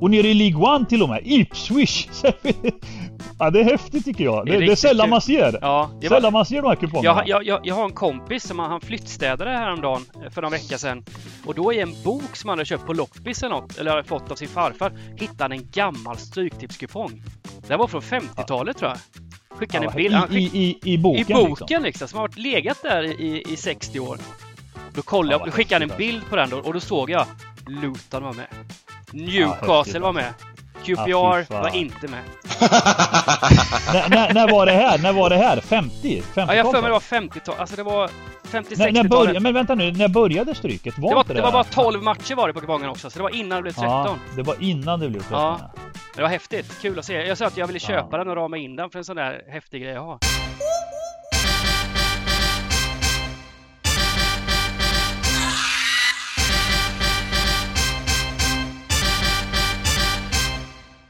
[0.00, 2.08] Och nere i League One till och med, Ipswich!
[3.38, 4.46] ja det är häftigt tycker jag.
[4.46, 5.10] Det, det är, det är sällan kul.
[5.10, 5.58] man ser.
[5.60, 7.22] Ja, det sällan man ser de här kupongerna.
[7.26, 11.04] Jag, jag, jag, har en kompis som han flyttstädade häromdagen eh, för någon vecka sedan.
[11.46, 14.30] Och då i en bok som han hade köpt på loppis eller något, eller fått
[14.30, 17.22] av sin farfar, hittade han en gammal Stryktipskupong.
[17.68, 18.98] Den var från 50-talet tror jag.
[19.58, 20.54] Skickade ja, en bild.
[20.54, 21.22] I, i, i, boken?
[21.22, 24.18] I boken liksom, liksom som har legat där i, i 60 år.
[24.94, 27.26] Då kollade ja, jag, skickade han en bild på den då, och då såg jag
[27.66, 28.46] Luton var med.
[29.12, 30.34] Newcastle var med.
[30.84, 32.20] QPR ah, var inte med.
[33.92, 34.98] när, när, när, var det här?
[34.98, 35.60] När var det här?
[35.60, 36.22] 50?
[36.22, 37.54] 50 ja, jag för mig det var 50-tal.
[37.58, 38.10] Alltså det var
[38.50, 39.42] 50-60-talet.
[39.42, 40.98] Men vänta nu, när började stryket?
[40.98, 43.18] Var det, var, det, det var bara 12 matcher var det på kupongen också, så
[43.18, 43.88] det var innan det blev 13.
[43.90, 45.40] Ja, det var innan det blev 13.
[45.40, 45.70] Ja.
[46.16, 46.80] Det var häftigt.
[46.82, 47.26] Kul att se.
[47.26, 48.18] Jag sa att jag ville köpa ja.
[48.18, 50.18] den och rama in den för en sån där häftig grej att ha.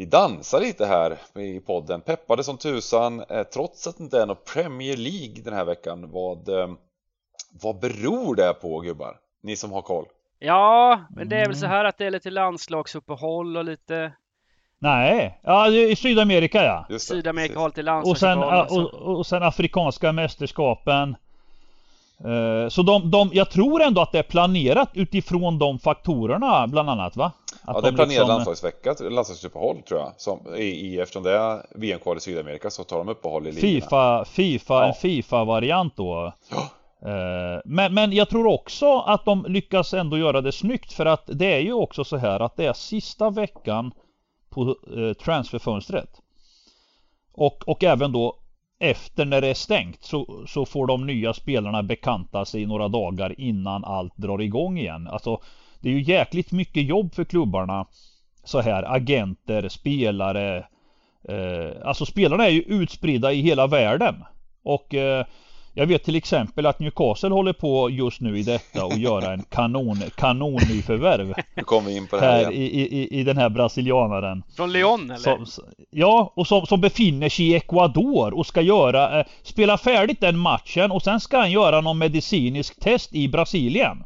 [0.00, 4.26] vi dansar lite här i podden, peppade som tusan eh, trots att det inte är
[4.26, 6.10] någon Premier League den här veckan.
[6.10, 6.68] Vad, eh,
[7.62, 9.16] vad beror det på gubbar?
[9.42, 10.04] Ni som har koll?
[10.38, 14.12] Ja, men det är väl så här att det är lite landslagsuppehåll och lite
[14.78, 16.98] Nej, ja i Sydamerika ja.
[16.98, 18.60] Sydamerika har lite landslagsuppehåll.
[18.60, 21.16] Och sen, och, och sen Afrikanska mästerskapen.
[22.24, 26.90] Eh, så de, de, jag tror ändå att det är planerat utifrån de faktorerna bland
[26.90, 27.32] annat va?
[27.62, 28.28] Att ja, det är planerad liksom...
[28.28, 30.12] landslagsvecka, landslagsuppehåll tror jag.
[30.16, 33.60] Som, i, i, eftersom det är VM-kval i Sydamerika så tar de uppehåll i ligorna.
[33.60, 34.86] Fifa, Fifa, ja.
[34.86, 36.32] en Fifa-variant då.
[36.50, 36.68] Ja.
[37.10, 41.24] Eh, men, men jag tror också att de lyckas ändå göra det snyggt för att
[41.26, 43.92] det är ju också så här att det är sista veckan
[44.50, 46.10] på eh, transferfönstret.
[47.32, 48.39] Och, och även då
[48.80, 53.40] efter när det är stängt så, så får de nya spelarna bekanta sig några dagar
[53.40, 55.08] innan allt drar igång igen.
[55.08, 55.40] Alltså
[55.80, 57.86] det är ju jäkligt mycket jobb för klubbarna
[58.44, 60.66] så här agenter, spelare.
[61.28, 64.24] Eh, alltså spelarna är ju utspridda i hela världen.
[64.62, 65.26] Och eh,
[65.80, 69.42] jag vet till exempel att Newcastle håller på just nu i detta och göra en
[69.42, 71.34] kanon, kanon nyförvärv.
[71.54, 74.42] Nu kommer vi in på det här, här i, i, i den här brasilianaren.
[74.56, 75.44] Från Lyon eller?
[75.44, 80.20] Som, ja, och som, som befinner sig i Ecuador och ska göra, eh, spela färdigt
[80.20, 84.04] den matchen och sen ska han göra någon medicinsk test i Brasilien.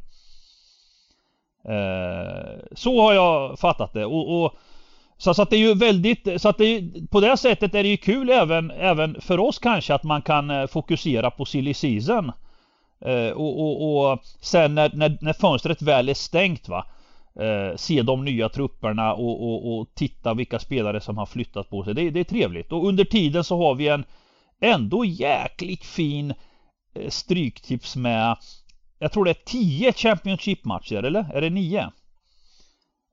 [1.69, 4.05] Eh, så har jag fattat det.
[4.05, 4.55] Och, och
[5.17, 7.83] så, så, att det är ju väldigt, så att det är, på det sättet är
[7.83, 11.75] det ju kul även, även för oss kanske att man kan eh, fokusera på silly
[11.75, 12.33] season.
[13.05, 16.87] Eh, och, och, och, sen när, när, när fönstret väl är stängt va.
[17.41, 21.85] Eh, se de nya trupperna och, och, och, titta vilka spelare som har flyttat på
[21.85, 21.95] sig.
[21.95, 22.73] Det, det, är trevligt.
[22.73, 24.05] Och under tiden så har vi en
[24.61, 26.35] ändå jäkligt fin
[26.95, 28.37] eh, stryktips med
[28.99, 31.27] jag tror det är 10 Championship-matcher, eller?
[31.35, 31.91] Är det 9?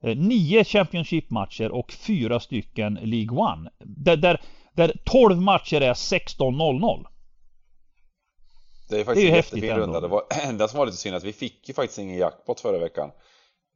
[0.01, 3.69] 9 eh, Championship-matcher och 4 stycken League One.
[3.79, 4.41] Där, där,
[4.73, 7.05] där 12 matcher är 16-0-0.
[8.89, 9.99] Det är faktiskt det är en jättefin runda.
[9.99, 12.79] Det var enda som var lite synd att vi fick ju faktiskt ingen jackpot förra
[12.79, 13.11] veckan.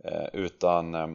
[0.03, 1.07] Eh, utan eh,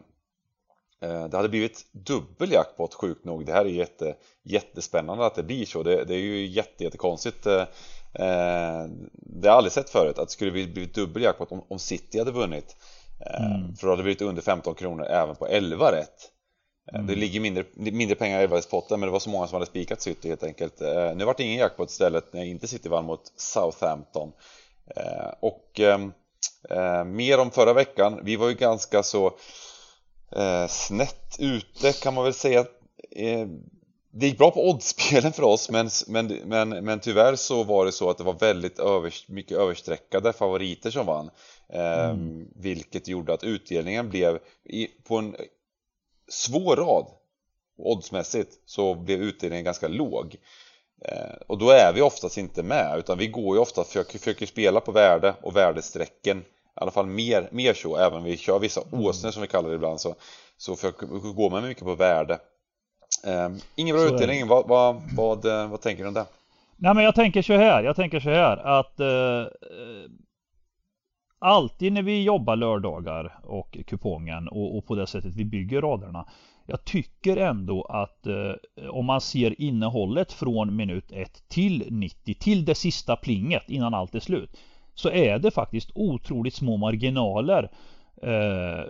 [1.03, 3.47] eh, det hade blivit dubbel jackpot sjukt nog.
[3.47, 5.83] Det här är jätte, jättespännande att det blir så.
[5.83, 7.47] Det, det är ju jätte, jättekonstigt.
[7.47, 7.65] Eh,
[8.13, 11.79] Eh, det har jag aldrig sett förut, att det skulle blivit dubbel jackpot om, om
[11.79, 12.77] City hade vunnit.
[13.27, 13.77] Eh, mm.
[13.77, 16.31] För då hade det blivit under 15 kronor även på 11 rätt.
[16.93, 17.07] Eh, mm.
[17.07, 19.67] Det ligger mindre, mindre pengar i 11 potten men det var så många som hade
[19.67, 20.81] spikat City helt enkelt.
[20.81, 24.33] Eh, nu vart det ingen jackpot istället när inte City vann mot Southampton.
[24.97, 26.13] Eh, och ehm,
[26.71, 29.33] eh, mer om förra veckan, vi var ju ganska så
[30.69, 32.65] snett ute kan man väl säga
[34.13, 37.93] det gick bra på oddspelen för oss men, men, men, men tyvärr så var det
[37.93, 41.31] så att det var väldigt övers, mycket överstreckade favoriter som vann.
[41.73, 42.49] Eh, mm.
[42.57, 45.37] Vilket gjorde att utdelningen blev i, på en
[46.29, 47.07] svår rad
[47.79, 50.37] oddsmässigt så blev utdelningen ganska låg.
[51.05, 54.47] Eh, och då är vi oftast inte med utan vi går ju ofta försöker, försöker
[54.47, 58.59] spela på värde och värdestrecken i alla fall mer, mer så, även om vi kör
[58.59, 59.05] vissa mm.
[59.05, 60.15] åsnor som vi kallar det ibland så,
[60.57, 62.39] så försöker, går man mycket på värde
[63.27, 66.27] Eh, ingen bra så utdelning, vad, vad, vad, vad, tänker du om det?
[66.77, 69.53] Nej men jag tänker så här, jag tänker så här att eh,
[71.43, 76.27] Alltid när vi jobbar lördagar och kupongen och, och, på det sättet vi bygger raderna
[76.71, 78.53] jag tycker ändå att eh,
[78.91, 84.15] om man ser innehållet från minut 1 till 90 till det sista plinget innan allt
[84.15, 84.57] är slut
[84.95, 87.71] så är det faktiskt otroligt små marginaler.
[88.23, 88.85] Eh,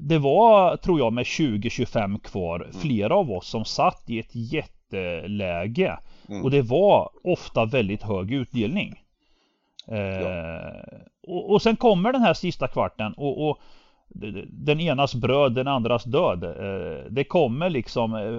[0.00, 2.72] det var, tror jag, med 20-25 kvar mm.
[2.72, 5.98] flera av oss som satt i ett jätteläge.
[6.28, 6.44] Mm.
[6.44, 8.94] Och det var ofta väldigt hög utdelning.
[9.88, 10.72] Eh, ja.
[11.26, 13.58] och, och sen kommer den här sista kvarten och, och
[14.48, 16.44] den enas bröd, den andras död.
[16.44, 18.34] Eh, det kommer liksom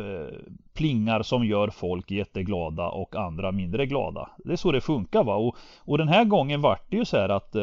[0.74, 4.30] plingar som gör folk jätteglada och andra mindre glada.
[4.38, 5.36] Det är så det funkar va.
[5.36, 7.56] Och, och den här gången vart det ju så här att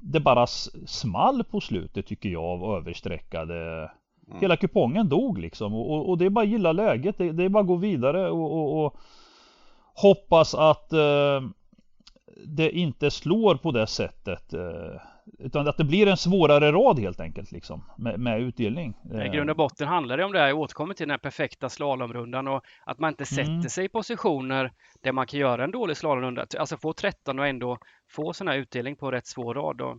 [0.00, 0.46] det bara
[0.86, 3.90] small på slutet tycker jag av översträckade
[4.30, 4.40] mm.
[4.40, 7.18] Hela kupongen dog liksom och, och, det är bara att gilla läget.
[7.18, 8.96] Det, det är bara att gå vidare och, och, och
[9.94, 11.40] hoppas att eh,
[12.46, 14.52] det inte slår på det sättet.
[14.52, 15.00] Eh,
[15.38, 18.96] utan att det blir en svårare rad helt enkelt liksom med, med utdelning.
[19.24, 21.68] I grund och botten handlar det om det här, jag återkommer till den här perfekta
[21.68, 23.62] slalomrundan och att man inte sätter mm.
[23.62, 26.46] sig i positioner där man kan göra en dålig slalomrunda.
[26.58, 27.78] Alltså få 13 och ändå
[28.10, 29.80] få sån här utdelning på rätt svår rad.
[29.80, 29.98] Och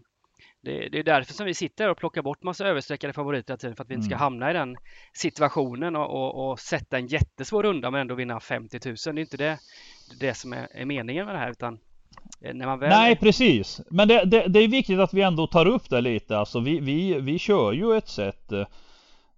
[0.63, 3.84] det, det är därför som vi sitter och plockar bort massa översträckade favoriter tiden för
[3.84, 4.24] att vi inte ska mm.
[4.24, 4.77] hamna i den
[5.13, 8.95] situationen och, och, och, sätta en jättesvår runda men ändå vinna 50 000.
[8.95, 9.60] Det är inte det,
[10.19, 11.91] det som är, är meningen med det här utan Eh,
[12.42, 12.90] Eh, väl...
[12.90, 13.82] Nej precis.
[13.90, 16.38] Men det, det, det, är viktigt att vi ändå tar upp det lite.
[16.38, 18.60] Alltså vi, vi, vi kör ju ett sätt eh,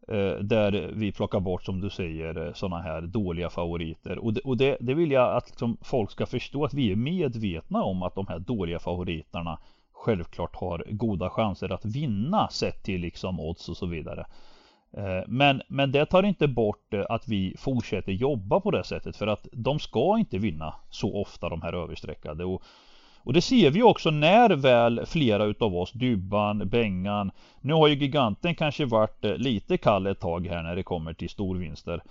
[0.07, 4.17] eh där vi plockar bort som du säger eh, sådana här dåliga favoriter.
[4.17, 6.95] Och, det, och det, det vill jag att liksom, folk ska förstå att vi är
[6.95, 9.59] medvetna om att de här dåliga favoriterna
[9.93, 14.25] självklart har goda chanser att vinna sett till liksom odds och så vidare.
[14.97, 19.17] Eh, men, men det tar inte bort eh, att vi fortsätter jobba på det sättet
[19.17, 22.45] för att de ska inte vinna så ofta de här överstreckade.
[22.45, 22.63] Och,
[23.23, 27.31] och det ser vi också när väl flera utav oss, Dybban, Bengan,
[27.61, 31.13] nu har ju giganten kanske varit eh, lite kall ett tag här när det kommer
[31.13, 32.03] till storvinster.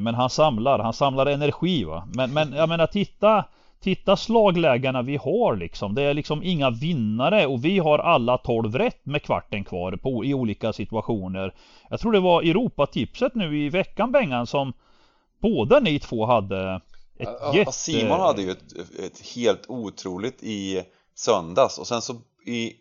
[0.00, 2.08] Men han samlar, han samlar energi va.
[2.14, 3.44] Men, men jag menar titta
[3.80, 5.94] Titta slaglägarna vi har liksom.
[5.94, 10.24] Det är liksom inga vinnare och vi har alla 12 rätt med kvarten kvar på,
[10.24, 11.54] i olika situationer.
[11.90, 14.72] Jag tror det var Europatipset nu i veckan Bengan som
[15.38, 16.80] båda ni två hade
[17.18, 17.72] ett ja, jätte...
[17.72, 20.82] Simon hade ju ett, ett, helt otroligt i
[21.14, 22.14] söndags och sen så
[22.46, 22.72] i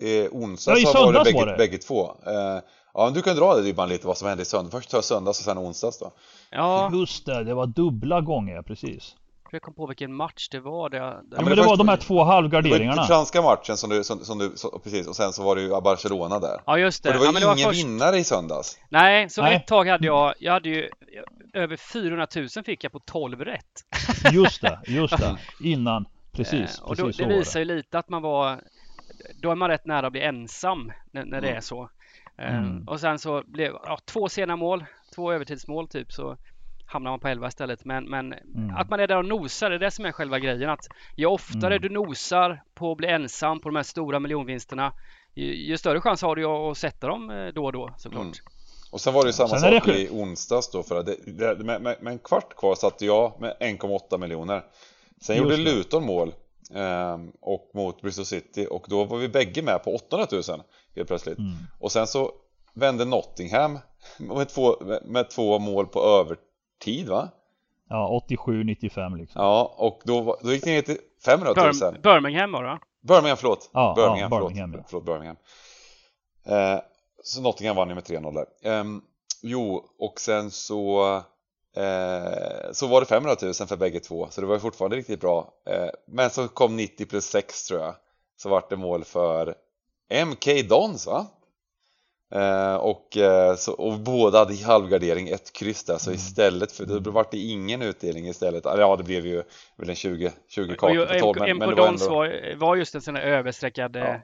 [0.00, 1.56] eh, onsdags ja, i var det bägge, var det.
[1.56, 2.10] bägge två.
[2.26, 2.62] Eh,
[2.94, 4.74] ja, du kan dra det Dybban lite vad som hände i söndags.
[4.74, 6.12] Först tar söndags och sen onsdags då.
[6.50, 7.44] Ja, just det.
[7.44, 9.14] Det var dubbla gånger precis.
[9.52, 10.90] Jag kom på vilken match det var.
[10.90, 11.02] Det, det...
[11.02, 12.94] Ja, men det, det var de här två halvgarderingarna.
[12.94, 15.56] Det var franska matchen som du, som, som du så, precis, och sen så var
[15.56, 16.60] det ju Barcelona där.
[16.66, 17.08] Ja, just det.
[17.08, 17.84] Och det var ja, ju ingen var först...
[17.84, 18.78] vinnare i söndags.
[18.88, 19.56] Nej, så Nej.
[19.56, 20.88] ett tag hade jag, jag hade ju
[21.52, 23.84] över 400 000 fick jag på 12 rätt.
[24.32, 25.36] Just det, just det.
[25.68, 26.78] Innan, precis.
[26.78, 28.60] Eh, och då, precis det visar ju lite att man var,
[29.42, 31.56] då är man rätt nära att bli ensam när, när det mm.
[31.56, 31.90] är så.
[32.38, 32.88] Eh, mm.
[32.88, 34.84] Och sen så blev ja, två sena mål,
[35.14, 36.36] två övertidsmål typ så
[36.88, 37.84] hamnar man på 11 istället.
[37.84, 38.76] Men, men mm.
[38.76, 40.70] att man är där och nosar, det är det som är själva grejen.
[40.70, 41.82] Att ju oftare mm.
[41.82, 44.92] du nosar på att bli ensam på de här stora miljonvinsterna,
[45.34, 48.22] ju, ju större chans har du att sätta dem eh, då och då såklart.
[48.22, 48.34] Mm.
[48.90, 49.98] Och sen var det ju samma sak det...
[49.98, 53.40] i onsdags då för att det, det, med, med, med, en kvart kvar satte jag
[53.40, 54.64] med 1,8 miljoner.
[55.20, 55.62] Sen Just gjorde det.
[55.62, 56.34] Luton mål
[56.74, 60.42] eh, och mot Bristol City och då var vi bägge med på 800 000
[60.96, 61.38] helt plötsligt.
[61.38, 61.56] Mm.
[61.78, 62.32] Och sen så
[62.74, 63.78] vände Nottingham
[64.18, 66.36] med två, med två mål på över
[66.78, 67.28] tid va?
[67.88, 69.42] Ja, 87-95 liksom.
[69.42, 71.72] Ja, och då, då gick det ner till 500 000.
[71.92, 73.70] Bir Birmingham var det Birmingham, förlåt.
[73.72, 74.84] Ja, Birmingham, ja, Birmingham, förlåt.
[74.84, 74.88] Ja.
[74.90, 75.36] förlåt Birmingham.
[76.46, 76.80] Eh,
[77.22, 78.78] så Nottingham vann ju med 3-0 där.
[78.78, 78.84] Eh,
[79.42, 81.14] jo, och sen så
[81.76, 85.20] eh, så var det 500 000 för bägge två, så det var ju fortfarande riktigt
[85.20, 85.52] bra.
[85.66, 87.94] Eh, men så kom 90 plus 6 tror jag.
[88.36, 89.54] Så vart det mål för
[90.26, 91.26] MK Dons va?
[92.30, 96.16] Eh, och, eh, så, och båda hade halvgardering, ett kryss där, så mm.
[96.16, 98.64] istället för, då vart det ingen utdelning istället.
[98.64, 99.42] Ja, det blev ju
[99.76, 101.38] väl en 20, 20 kartor på 12.
[101.40, 102.08] Men, men det var, ändå...
[102.08, 104.02] var, var just en sån här översträckad, ja.
[104.04, 104.20] Eh,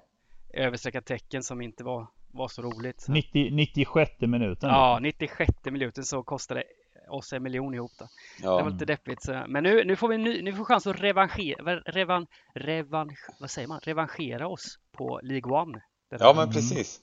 [0.67, 3.05] översträckad tecken som inte var, var så roligt.
[3.09, 4.71] 90, 96 minuten.
[4.71, 6.65] Ja, 96 minuten så kostade
[7.09, 8.09] oss en miljon ihop då.
[8.43, 8.57] Ja.
[8.57, 9.23] Det var lite deppigt.
[9.23, 9.45] Så.
[9.49, 13.69] Men nu, nu får vi ny, nu får chans att revanschera, revan, revan, vad säger
[13.69, 13.81] man?
[13.83, 15.81] revanschera oss på League One.
[16.09, 17.01] Ja, men precis.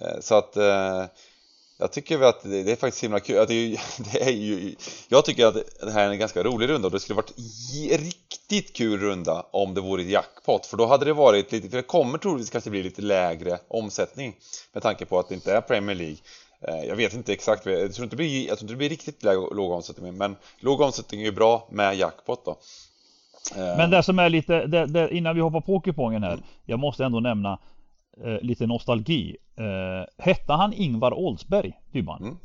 [0.00, 1.04] Eh, så att eh,
[1.78, 3.46] jag tycker att det är faktiskt himla kul.
[3.48, 3.80] Det är,
[4.12, 4.74] det är ju,
[5.08, 7.34] jag tycker att det här är en ganska rolig runda och det skulle varit
[7.90, 11.82] riktigt kul runda om det vore jackpot för då hade det varit lite, för det
[11.82, 14.36] kommer troligtvis kanske bli lite lägre omsättning
[14.72, 16.16] med tanke på att det inte är Premier League.
[16.60, 18.88] Eh, jag vet inte exakt, jag tror inte det blir, jag tror inte det blir
[18.88, 22.56] riktigt låg omsättning men låg omsättning är ju bra med jackpot då.
[23.54, 27.04] Men det som är lite, det, det, innan vi hoppar på kupongen här, jag måste
[27.04, 27.58] ändå nämna
[28.24, 29.36] eh, lite nostalgi.
[29.56, 32.22] Eh, hette han Ingvar Oldsberg, Dybban?
[32.22, 32.36] Mm.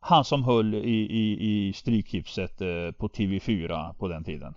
[0.00, 4.54] Han som höll i, i, i Stryktipset eh, på TV4 på den tiden.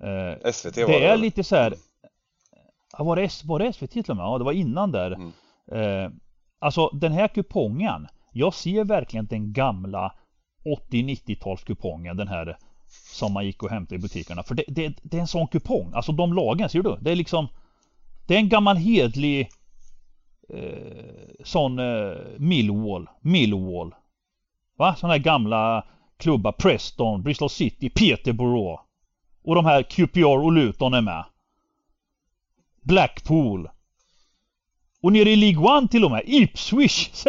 [0.00, 0.98] Eh, SVT var det.
[0.98, 1.74] Det är lite så här.
[2.98, 4.24] Var det, var det SVT till och med?
[4.24, 5.10] Ja, det var innan där.
[5.10, 5.32] Mm.
[5.72, 6.10] Eh,
[6.58, 8.08] alltså den här kupongen.
[8.32, 10.14] Jag ser verkligen den gamla
[10.90, 12.16] 80-90-talskupongen.
[12.16, 12.56] Den här
[13.16, 14.42] som man gick och hämtade i butikerna.
[14.42, 15.92] För det, det, det, är en sån kupong.
[15.94, 16.96] Alltså de lagen, ser du?
[17.00, 17.48] Det är liksom
[18.26, 19.48] Det är en gammal hedlig
[20.48, 23.08] eh, Sån eh, Millwall.
[23.20, 23.94] Millwall.
[24.76, 24.94] Va?
[24.94, 25.84] Sådana här gamla
[26.18, 26.52] klubbar.
[26.52, 28.80] Preston, Bristol City, Peterborough.
[29.44, 31.24] Och de här QPR och Luton är med.
[32.82, 33.68] Blackpool.
[35.02, 36.22] Och nere i League One till och med.
[36.26, 37.10] Ipswich.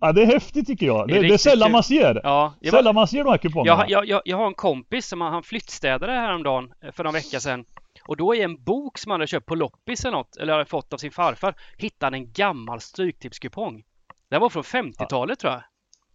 [0.00, 1.08] ja, det är häftigt tycker jag.
[1.08, 2.20] Det, det är, det är sällan man ser.
[2.24, 3.84] Ja, jag sällan man ser de här kupongerna.
[3.88, 7.64] Jag, jag, jag har en kompis som han flyttstädade häromdagen eh, för några veckor sedan.
[8.04, 10.92] Och då i en bok som han hade köpt på loppis eller något, eller fått
[10.92, 13.82] av sin farfar, hittade han en gammal stryktipskupong.
[14.30, 15.62] Den var från 50-talet tror jag.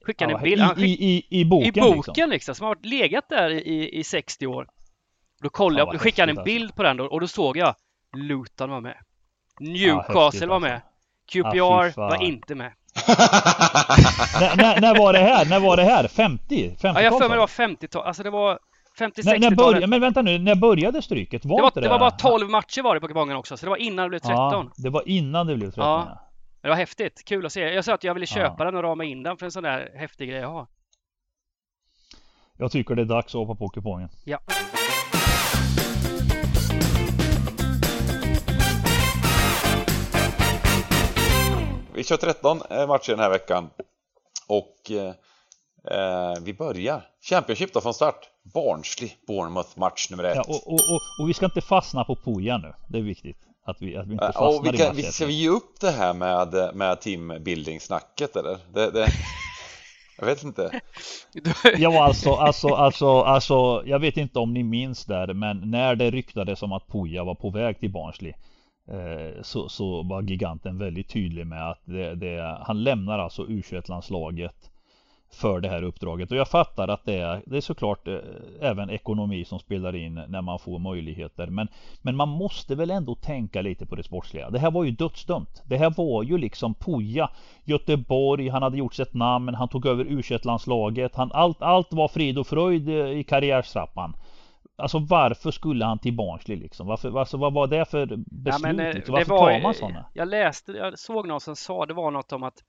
[0.01, 0.79] Skickade ja, en bild.
[0.79, 1.67] I, i, i, boken?
[1.67, 4.67] I boken liksom, liksom som har legat där i, i 60 år.
[5.41, 6.75] Då kollade ja, jag, då skickade han en bild alltså.
[6.75, 7.75] på den då, och då såg jag
[8.17, 8.97] Luton var med.
[9.59, 10.81] Newcastle ja, var med.
[11.31, 12.71] QPR ja, var inte med.
[14.39, 15.45] när, när, när, var det här?
[15.45, 16.07] När var det här?
[16.07, 16.69] 50?
[16.69, 18.07] 50 ja, jag för mig det var 50-tal.
[18.07, 18.59] Alltså det var
[18.97, 19.89] 50-60-talet.
[19.89, 21.45] Men vänta nu, när började stryket?
[21.45, 23.65] Var det, var, det, det var bara 12 matcher var det på kupongen också, så
[23.65, 24.35] det var innan det blev 13.
[24.37, 25.83] Ja, det var innan det blev 13.
[25.83, 26.21] Ja.
[26.61, 27.59] Det var häftigt, kul att se.
[27.59, 28.65] Jag sa att jag ville köpa ja.
[28.65, 30.67] den och rama in den för en sån där häftig grej att ha.
[32.57, 34.09] Jag tycker det är dags att hoppa på kupongen.
[34.23, 34.39] Ja.
[41.93, 43.69] Vi kör 13 eh, matcher den här veckan.
[44.47, 45.13] Och eh,
[45.99, 48.29] eh, vi börjar Championship då från start.
[48.53, 50.35] Barnsley, Bournemouth match nummer ett.
[50.35, 52.73] Ja, och, och, och, och, vi ska inte fastna på Poja nu.
[52.87, 53.37] Det är viktigt.
[53.65, 55.91] Att vi, att vi inte fastnar och vi kan, i Ska vi ge upp det
[55.91, 58.57] här med, med teambuilding-snacket eller?
[58.73, 59.07] Det, det,
[60.17, 60.81] jag vet inte.
[61.77, 66.11] ja alltså, alltså, alltså, alltså, jag vet inte om ni minns där, men när det
[66.11, 68.33] ryktades om att Poja var på väg till Barnsley
[68.87, 74.71] Eh, så, så var giganten väldigt tydlig med att det, det, han lämnar alltså U21-landslaget
[75.35, 78.17] för det här uppdraget och jag fattar att det är, det är såklart eh,
[78.61, 81.67] även ekonomi som spelar in när man får möjligheter men,
[82.01, 84.49] men man måste väl ändå tänka lite på det sportsliga.
[84.49, 85.63] Det här var ju dödsdömt.
[85.65, 87.29] Det här var ju liksom Poja,
[87.63, 92.37] Göteborg, han hade gjort sig ett namn, han tog över U21-landslaget, allt, allt var frid
[92.37, 94.15] och fröjd eh, i karriärstrappan.
[94.77, 96.87] Alltså varför skulle han till Barnsley liksom?
[96.87, 98.27] Varför, alltså, vad var det för beslut?
[98.45, 99.13] Ja, men, eh, liksom?
[99.13, 100.05] Varför var, tar man sådana?
[100.13, 102.63] Jag läste, jag såg någon som sa, det var något om att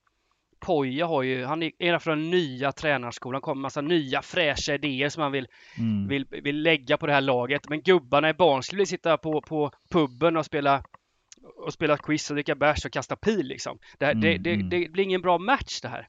[0.59, 5.23] Poja har ju, han är från den nya tränarskolan, kommer massa nya fräscha idéer som
[5.23, 5.47] han vill,
[5.77, 6.07] mm.
[6.07, 7.69] vill, vill lägga på det här laget.
[7.69, 10.83] Men gubbarna i Barnsley vill sitta på, på puben och spela
[11.65, 13.77] och spela quiz och dricka bärs och kasta pil liksom.
[13.97, 14.69] Det, mm, det, det, mm.
[14.69, 16.07] det, blir ingen bra match det här.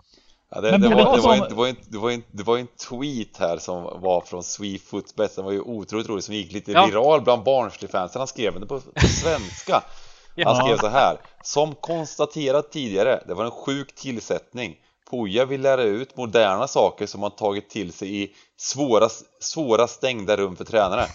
[0.51, 2.59] Ja, det, det, var, det, var en, det, var en, det, var en, det var
[2.59, 6.73] en tweet här som var från Swefootbet, den var ju otroligt rolig, som gick lite
[6.73, 6.87] ja.
[6.87, 8.19] viral bland Barnsley-fansen.
[8.19, 9.83] Han skrev den på, på svenska.
[10.45, 11.19] Han skrev så här.
[11.43, 14.77] Som konstaterat tidigare, det var en sjuk tillsättning.
[15.11, 19.09] Poja vill lära ut moderna saker som han tagit till sig i svåra,
[19.41, 21.07] svåra stängda rum för tränare.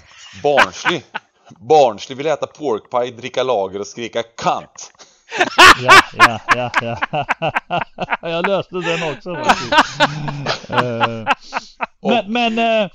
[0.44, 1.01] Barnsley
[1.60, 4.92] Barnsley vill äta porkpie, dricka lager och skrika kant.
[5.84, 7.84] Ja, ja, ja, ja.
[8.30, 9.74] Jag löste den också faktiskt.
[10.70, 11.27] Uh,
[12.27, 12.89] men, men uh,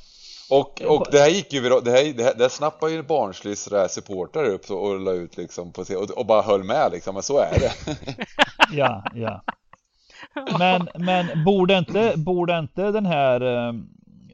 [0.50, 1.80] och, och det här gick ju det här,
[2.14, 6.10] det här, det här snappade ju Barnsleys supportrar upp och la ut liksom på och,
[6.10, 7.72] och bara höll med liksom, men så är det.
[8.72, 9.42] ja, ja.
[10.58, 13.72] Men, men borde inte, borde inte den här eh,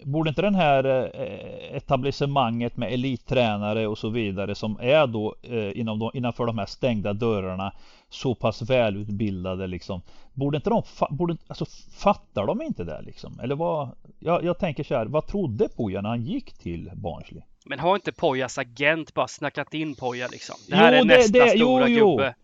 [0.04, 5.80] Borde inte den här eh, etablissemanget med elittränare och så vidare som är då eh,
[5.80, 7.72] inom de, innanför de här stängda dörrarna
[8.14, 10.02] så pass välutbildade liksom.
[10.32, 11.66] Borde inte de, borde, alltså
[11.96, 13.40] fattar de inte det liksom?
[13.40, 13.88] Eller vad?
[14.18, 17.42] Jag, jag tänker så här, vad trodde Poja när han gick till Barnsley?
[17.66, 20.56] Men har inte Pojas agent bara snackat in Poja liksom?
[20.68, 22.34] Det här jo, är nästa det, stora jo, gubbe.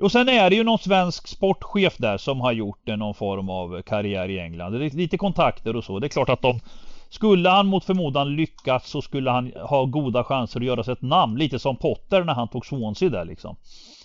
[0.00, 3.82] Och sen är det ju någon svensk sportchef där som har gjort någon form av
[3.82, 4.72] karriär i England.
[4.72, 5.98] Det är lite kontakter och så.
[5.98, 6.60] Det är klart att de
[7.08, 11.02] skulle han mot förmodan lyckas så skulle han ha goda chanser att göra sig ett
[11.02, 11.38] namn.
[11.38, 13.56] Lite som Potter när han tog Swansea där liksom.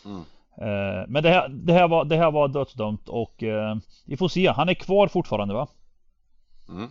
[0.05, 0.21] Mm.
[0.61, 4.27] Eh, men det här, det, här var, det här var dödsdömt och eh, vi får
[4.27, 4.47] se.
[4.47, 5.67] Han är kvar fortfarande va?
[6.69, 6.89] Mm.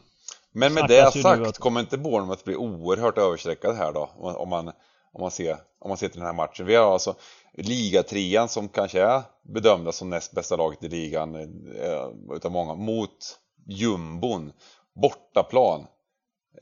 [0.53, 1.59] Men med det sagt att...
[1.59, 4.11] kommer inte Bournemouth bli oerhört överstreckad här då?
[4.17, 4.69] Om man,
[5.13, 6.67] om man, ser, om man ser till den här matchen.
[6.67, 7.15] Vi har alltså
[7.53, 13.39] ligatrian som kanske är bedömda som näst bästa laget i ligan eh, utav många mot
[13.67, 14.53] jumbon
[14.95, 15.87] bortaplan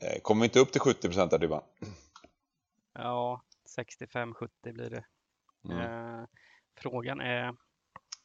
[0.01, 1.61] Eh, kommer inte upp till 70 procent där Dybban?
[2.93, 3.41] Ja,
[3.77, 5.05] 65-70 blir det.
[5.65, 5.79] Mm.
[5.79, 6.25] Eh,
[6.77, 7.51] frågan är...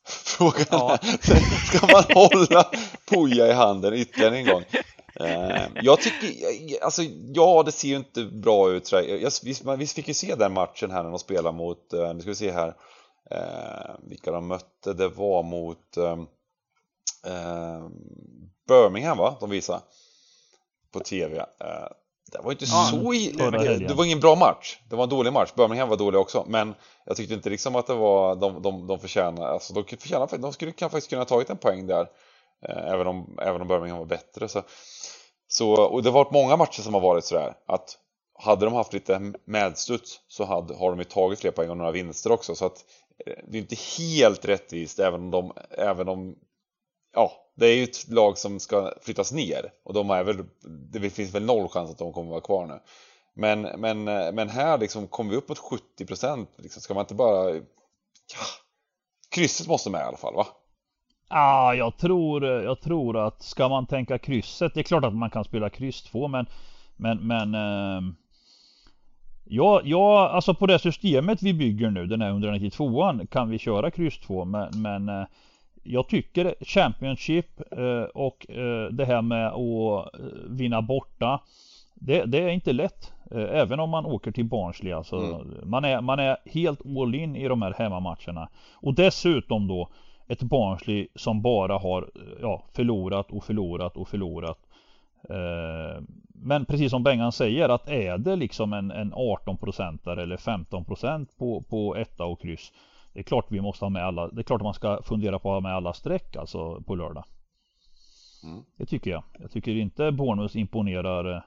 [0.09, 0.99] Frågan ja.
[1.02, 2.71] är, ska man hålla
[3.11, 4.64] poja i handen ytterligare en gång.
[5.14, 6.28] Eh, jag tycker,
[6.85, 7.02] alltså
[7.35, 8.92] ja det ser ju inte bra ut.
[9.78, 12.35] Vi fick ju se den matchen här när de spelade mot, eh, nu ska vi
[12.35, 12.75] se här,
[13.30, 16.16] eh, vilka de mötte, det var mot eh,
[18.69, 19.80] Birmingham va, de visade
[20.92, 21.47] på TV.
[22.33, 23.15] Det var inte ja, så...
[23.15, 24.79] I, det, det var ingen bra match.
[24.89, 25.53] Det var en dålig match.
[25.57, 26.45] Birmingham var dålig också.
[26.49, 28.37] Men jag tyckte inte liksom att det var...
[28.37, 29.49] De, de, de förtjänar...
[29.49, 30.39] Alltså de förtjänar...
[30.39, 32.07] De skulle kan faktiskt kunna ha tagit en poäng där.
[32.69, 34.49] Eh, även, om, även om Birmingham var bättre.
[34.49, 34.63] Så,
[35.49, 37.55] så, och det har varit många matcher som har varit sådär.
[37.67, 37.99] Att
[38.39, 41.91] hade de haft lite medstuds så hade, har de ju tagit fler poäng och några
[41.91, 42.55] vinster också.
[42.55, 42.85] Så att
[43.27, 45.53] eh, det är inte helt rättvist även om de...
[45.71, 46.37] Även om
[47.14, 50.45] ja, det är ju ett lag som ska flyttas ner och de är väl,
[50.93, 52.81] det finns väl noll chans att de kommer vara kvar nu.
[53.35, 57.14] Men, men, men här liksom kommer vi upp mot 70 procent, liksom, ska man inte
[57.14, 57.62] bara, ja,
[59.35, 60.47] krysset måste med i alla fall va?
[61.29, 65.14] Ja, ah, jag tror, jag tror att ska man tänka krysset, det är klart att
[65.14, 66.47] man kan spela kryss 2 men,
[66.97, 68.14] men, men eh,
[69.52, 73.90] Ja, ja, alltså på det systemet vi bygger nu, den här 192an, kan vi köra
[73.90, 75.26] kryss 2 men, men eh,
[75.83, 81.41] jag tycker Championship eh, och eh, det här med att eh, vinna borta
[81.95, 83.13] det, det, är inte lätt.
[83.31, 85.47] Även om man åker till Barnsley alltså, mm.
[85.63, 88.49] man, är, man är helt all in i de här hemmamatcherna.
[88.75, 89.89] Och dessutom då
[90.29, 92.11] Ett Barnsley som bara har
[92.41, 94.59] ja, förlorat och förlorat och förlorat.
[96.29, 101.63] Men precis som Bengan säger att är det liksom en, en 18% eller 15% på,
[101.63, 102.73] på etta och kryss
[103.12, 104.29] det är klart vi måste ha med alla.
[104.29, 106.95] Det är klart att man ska fundera på att ha med alla streck alltså på
[106.95, 107.25] lördag.
[108.45, 108.62] Mm.
[108.76, 109.23] Det tycker jag.
[109.38, 111.45] Jag tycker inte Bournemouth imponerar.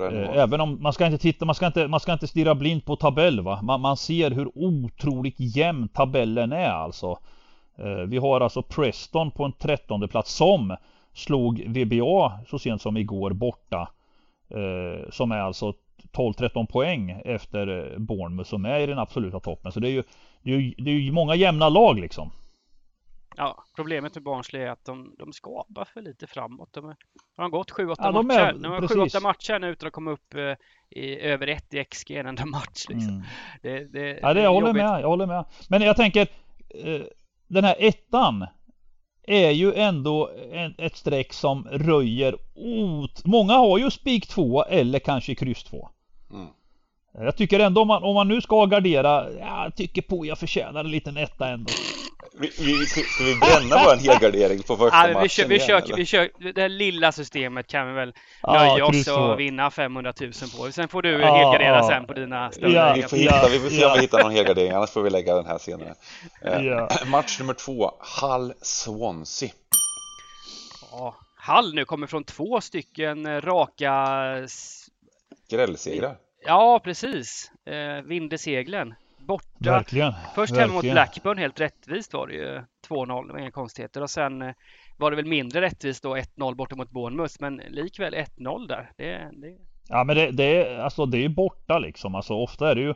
[0.00, 2.84] Eh, även om man ska inte titta, man ska inte, man ska inte stirra blint
[2.84, 3.62] på tabell va.
[3.62, 7.18] Man, man ser hur otroligt jämn tabellen är alltså.
[7.76, 10.76] Eh, vi har alltså Preston på en trettonde plats som
[11.12, 13.88] slog VBA så sent som igår borta.
[14.48, 15.74] Eh, som är alltså
[16.12, 19.72] 12-13 poäng efter Bournemouth som är i den absoluta toppen.
[19.72, 20.02] Så det är ju
[20.42, 22.30] det är ju, det är ju många jämna lag liksom.
[23.36, 26.68] Ja, problemet med Barnsley är att de, de skapar för lite framåt.
[26.72, 26.94] De,
[27.36, 28.40] de har gått 7-8 ja, matcher.
[28.40, 30.54] Är, de har 7-8 matcher nu utan att komma upp eh,
[30.90, 32.84] i över 1 i XG en enda match.
[32.88, 33.08] Liksom.
[33.08, 33.22] Mm.
[33.62, 35.00] Det, det, ja, det, jag håller med.
[35.00, 35.44] Jag håller med.
[35.68, 36.28] Men jag tänker
[36.68, 37.00] eh,
[37.48, 38.46] den här ettan
[39.22, 43.24] är ju ändå en, ett streck som röjer ot...
[43.24, 45.88] Många har ju spik 2 eller kanske kryss 2.
[46.30, 46.46] Mm.
[47.20, 50.80] Jag tycker ändå om man, om man nu ska gardera, jag tycker på jag förtjänar
[50.80, 51.72] en liten etta ändå.
[52.40, 55.86] Vi, vi, ska, vi bränna vår helgardering på första ja, matchen vi kör, vi, igen,
[55.86, 58.12] kör, vi kör, det här lilla systemet kan vi väl
[58.46, 60.72] nöja oss och vinna 500 000 på.
[60.72, 61.88] Sen får du ja, helgardera ja.
[61.88, 64.32] sen på dina större ja, vi, får hitta, vi får se om vi hittar någon
[64.32, 65.94] helgardering, annars får vi lägga den här senare.
[66.42, 69.50] Eh, match nummer två, Hull Swansea.
[70.92, 74.06] Ja, Hull nu kommer från två stycken raka
[75.50, 76.16] Grällsegrar.
[76.44, 77.52] Ja, precis.
[77.66, 78.94] Eh, Vindeseglen.
[79.18, 79.70] Borta.
[79.70, 80.12] Verkligen.
[80.34, 82.62] Först hemma mot Blackburn, helt rättvist var det ju.
[82.88, 84.02] 2-0, det inga konstigheter.
[84.02, 84.54] Och sen eh,
[84.96, 87.34] var det väl mindre rättvist då 1-0 borta mot Bournemouth.
[87.40, 88.90] Men likväl 1-0 där.
[88.96, 89.56] Det, det...
[89.88, 92.14] Ja men det, det, alltså, det är borta liksom.
[92.14, 92.94] Alltså ofta är det ju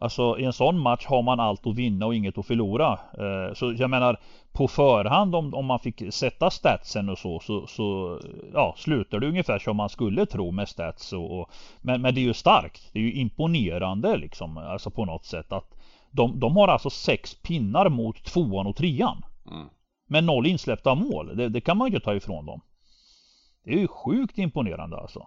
[0.00, 2.92] Alltså i en sån match har man allt att vinna och inget att förlora.
[2.92, 4.20] Eh, så jag menar
[4.52, 8.20] på förhand om, om man fick sätta statsen och så, så, så
[8.54, 12.20] ja, slutar det ungefär som man skulle tro med stats och, och men, men det
[12.20, 12.90] är ju starkt.
[12.92, 15.74] Det är ju imponerande liksom, alltså på något sätt att
[16.10, 19.22] de, de har alltså sex pinnar mot tvåan och trean.
[19.50, 19.66] Mm.
[20.08, 21.36] Med noll insläppta mål.
[21.36, 22.60] Det, det, kan man ju inte ta ifrån dem.
[23.64, 25.26] Det är ju sjukt imponerande alltså.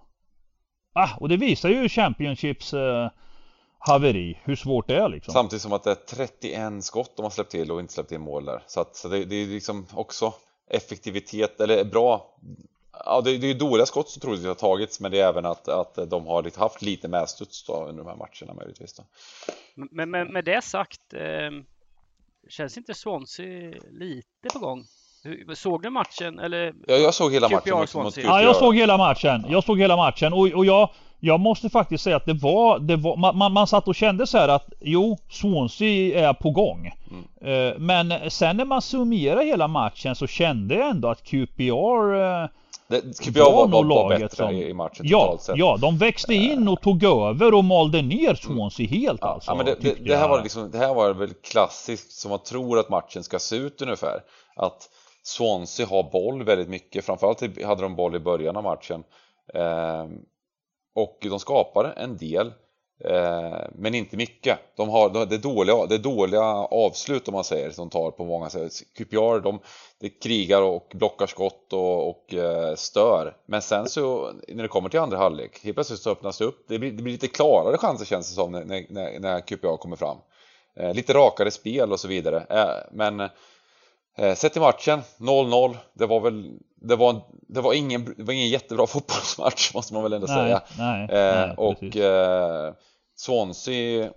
[0.93, 3.09] Ah, och det visar ju Championships eh,
[3.83, 5.33] haveri, hur svårt det är liksom.
[5.33, 8.21] Samtidigt som att det är 31 skott de har släppt till och inte släppt in
[8.21, 8.63] mål där.
[8.67, 10.33] Så att så det, det är liksom också
[10.69, 12.37] effektivitet, eller bra
[13.05, 15.67] Ja, det, det är dåliga skott som troligtvis har tagits men det är även att,
[15.67, 18.93] att de har haft lite medstuds under de här matcherna möjligtvis.
[18.93, 19.03] Då.
[19.75, 21.51] Men, men med det sagt, eh,
[22.49, 24.85] känns inte Swansea lite på gång?
[25.55, 26.73] Såg du matchen eller?
[26.87, 29.45] Ja, jag såg hela matchen mot, mot Ja, jag såg hela matchen.
[29.49, 30.89] Jag såg hela matchen och, och jag
[31.23, 34.27] jag måste faktiskt säga att det var, det var man, man, man satt och kände
[34.27, 36.91] så här att jo, Swansea är på gång.
[37.11, 37.71] Mm.
[37.71, 42.47] Uh, men sen när man summerar hela matchen så kände jag ändå att QPR uh,
[42.87, 45.57] det, QPR var, var, var bättre som, i matchen ja, totalt sett.
[45.57, 49.01] Ja, de växte in och tog över och malde ner Swansea mm.
[49.01, 49.51] helt ja, alltså.
[49.51, 52.39] Ja, men det, det, det här var liksom, det här var väl klassiskt som man
[52.39, 54.19] tror att matchen ska se ut ungefär.
[54.55, 54.89] Att
[55.23, 59.03] Swansea har boll väldigt mycket, framförallt hade de boll i början av matchen.
[59.53, 60.05] Eh,
[60.95, 62.51] och de skapar en del
[63.03, 64.59] Eh, men inte mycket.
[64.75, 68.73] De har det dåliga, det dåliga avslut om man säger som tar på många sätt.
[68.97, 69.59] QPR de,
[69.99, 73.35] de krigar och blockar skott och, och eh, stör.
[73.45, 76.65] Men sen så när det kommer till andra halvlek, helt plötsligt så öppnas det upp.
[76.67, 79.95] Det blir, det blir lite klarare chanser känns det som när, när, när QPR kommer
[79.95, 80.17] fram.
[80.75, 82.45] Eh, lite rakare spel och så vidare.
[82.49, 83.29] Eh, men eh,
[84.35, 85.77] sett till matchen, 0-0.
[85.93, 90.03] Det var väl det var, det var, ingen, det var ingen jättebra fotbollsmatch måste man
[90.03, 90.61] väl ändå nej, säga.
[90.77, 91.83] Nej, nej, och
[93.15, 94.11] Swansea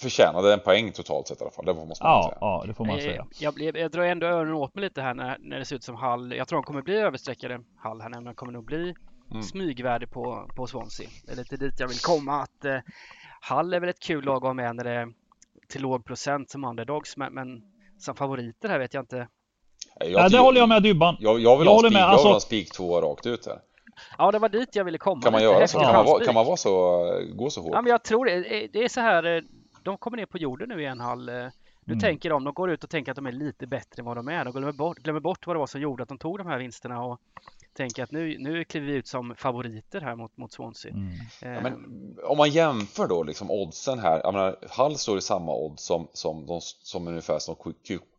[0.00, 1.64] förtjänade en poäng totalt sett i alla fall.
[1.64, 2.38] Det måste man ja, säga.
[2.40, 3.26] Ja, det får man säga.
[3.38, 5.84] Jag, jag, jag drar ändå öronen åt mig lite här när, när det ser ut
[5.84, 6.32] som Hall.
[6.32, 8.94] Jag tror de kommer bli överstreckade Hall här, men de kommer nog bli
[9.30, 9.42] mm.
[9.42, 11.08] smygvärde på, på Swansea.
[11.26, 12.42] Det är lite dit jag vill komma.
[12.42, 12.78] Att eh,
[13.40, 15.08] Hall är väl ett kul lag att ha med när det är
[15.68, 17.62] till låg procent som underdogs, men, men
[17.98, 19.28] som favoriter här vet jag inte.
[20.00, 21.16] Jag, ja, det håller jag med Dybban.
[21.20, 22.46] Jag, jag vill jag ha spik, med, jag vill ha alltså...
[22.46, 23.60] spik två rakt ut här.
[24.18, 25.22] Ja, det var dit jag ville komma.
[25.22, 25.80] Kan man göra så?
[25.80, 26.72] Kan man, vara, kan man vara så,
[27.34, 27.70] gå så hårt?
[27.72, 28.68] Ja, men jag tror det.
[28.72, 29.42] Det är så här, eh,
[29.82, 31.28] de kommer ner på jorden nu i en halv.
[31.28, 31.48] Eh,
[31.84, 32.00] nu mm.
[32.00, 34.28] tänker de, de går ut och tänker att de är lite bättre än vad de
[34.28, 34.44] är.
[34.44, 36.58] De glömmer bort, glömmer bort vad det var som gjorde att de tog de här
[36.58, 37.20] vinsterna och
[37.76, 40.92] tänker att nu, nu kliver vi ut som favoriter här mot, mot Swansea.
[40.92, 41.10] Mm.
[41.40, 41.74] Ja, men
[42.24, 46.08] om man jämför då liksom oddsen här, jag menar, Hull står i samma odds som,
[46.12, 47.56] som, de, som ungefär som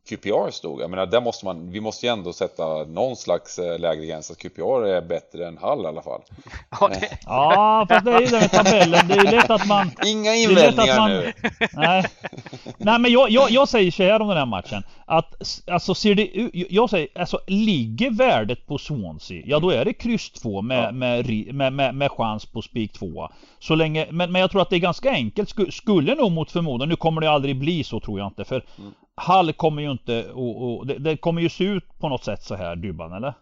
[0.10, 0.82] QPR stod.
[0.82, 4.32] Jag menar, där måste man, vi måste ju ändå sätta någon slags eh, lägre gräns
[4.32, 6.22] att QPR är bättre än Hall i alla fall.
[6.80, 7.18] Ja, det...
[7.26, 9.08] ja fast det är ju det med tabellen.
[9.08, 9.92] Det är ju lätt att man...
[10.06, 11.10] Inga invändningar man...
[11.10, 11.34] nu.
[11.74, 12.06] Nej.
[12.78, 14.84] Nej, men jag, jag, jag säger så här om den här matchen.
[15.06, 16.52] Att alltså ser det ut...
[16.54, 20.92] Jag säger alltså ligger värdet på Swansea, ja då är det kryss 2 med, ja.
[20.92, 23.30] med, med, med, med chans på spik 2.
[23.60, 25.74] Så länge, men, men jag tror att det är ganska enkelt.
[25.74, 28.46] Skulle nog mot förmodan, nu kommer det aldrig bli så tror jag inte.
[28.46, 28.94] För mm.
[29.16, 32.44] Hall kommer ju inte och, och det, det, kommer ju se ut på något sätt
[32.44, 33.34] så här Dybban eller?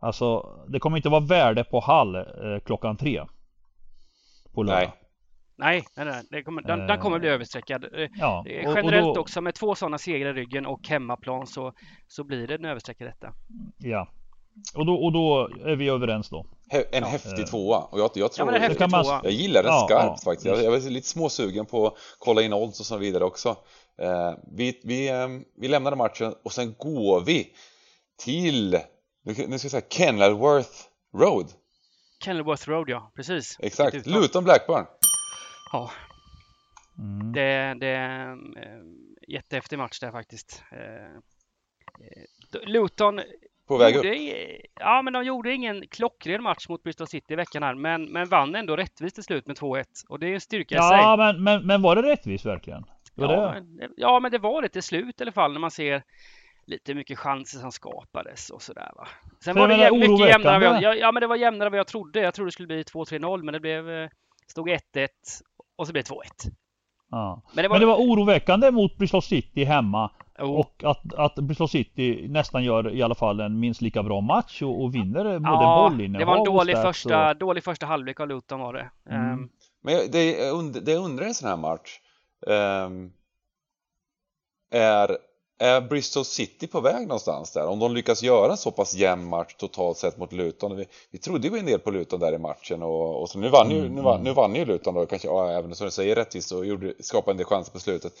[0.00, 2.24] Alltså det kommer inte vara värde på Hall eh,
[2.64, 3.22] klockan tre.
[4.54, 4.80] På lördag.
[4.80, 5.01] Nej.
[5.62, 6.22] Nej, nej, nej.
[6.30, 7.84] Det kommer, den, den kommer bli eh, överstreckad.
[7.84, 11.46] Eh, ja, och, Generellt och då, också med två sådana segrar i ryggen och hemmaplan
[11.46, 11.72] så,
[12.08, 13.32] så blir det en överstreckad detta.
[13.78, 14.08] Ja.
[14.74, 16.46] Och då, och då är vi överens då.
[16.70, 17.06] En ja.
[17.06, 19.04] häftig tvåa och jag, jag tror ja, jag, man...
[19.22, 20.46] jag gillar den ja, skarpt faktiskt.
[20.46, 23.56] Jag, jag är lite småsugen på att kolla in odds och så vidare också.
[23.98, 27.52] Eh, vi, vi, eh, vi lämnade matchen och sen går vi
[28.24, 28.78] till,
[29.24, 30.78] nu ska jag säga Kenilworth
[31.16, 31.46] Road.
[32.24, 33.56] Kenilworth Road ja, precis.
[33.60, 34.86] Exakt, Luton Blackburn.
[35.72, 35.90] Ja.
[36.98, 37.32] Mm.
[37.32, 40.64] Det, det är en eh, jättehäftig match där faktiskt.
[42.66, 43.20] Luton
[43.66, 44.60] på väg gjorde, upp?
[44.80, 48.28] Ja, men de gjorde ingen klockren match mot Bristol City i veckan här, men, men
[48.28, 49.84] vann ändå rättvist till slut med 2-1.
[50.08, 50.98] Och det är en styrka ja, i sig.
[50.98, 52.84] Ja, men, men, men var det rättvist verkligen?
[53.14, 55.70] Var ja, men, ja, men det var det till slut i alla fall när man
[55.70, 56.02] ser
[56.66, 59.08] lite mycket chanser som skapades och sådär va.
[59.44, 61.78] Sen För var det jäm, mycket jämnare jag, ja, men det var jämnare än vad
[61.78, 62.20] jag trodde.
[62.20, 64.08] Jag trodde det skulle bli 2-3-0 men det blev eh,
[64.46, 65.08] stod 1-1
[65.82, 66.18] och så blev det 2-1.
[67.10, 67.42] Ja.
[67.54, 67.74] Men, det var...
[67.74, 70.10] men det var oroväckande mot Bristol City hemma.
[70.38, 70.50] Oh.
[70.50, 74.62] Och att, att Bristol City nästan gör i alla fall en minst lika bra match
[74.62, 77.36] och, och vinner både ja, bollinnehav Det var en dålig första, och...
[77.36, 78.90] dålig första halvlek av Luton var det.
[79.10, 79.32] Mm.
[79.32, 79.48] Um...
[79.84, 81.98] Men det, det undrar en sån här match
[82.46, 83.12] um,
[84.70, 85.18] är,
[85.62, 87.66] är Bristol City på väg någonstans där?
[87.66, 90.76] Om de lyckas göra en så pass jämn match totalt sett mot Luton.
[90.76, 93.48] Vi, vi trodde ju en del på Luton där i matchen och, och så nu
[93.48, 96.14] vann ju, nu vann, nu vann ju Luton då kanske, ja, även som du säger
[96.14, 98.12] rättvist och gjorde, skapade en del chanser på slutet.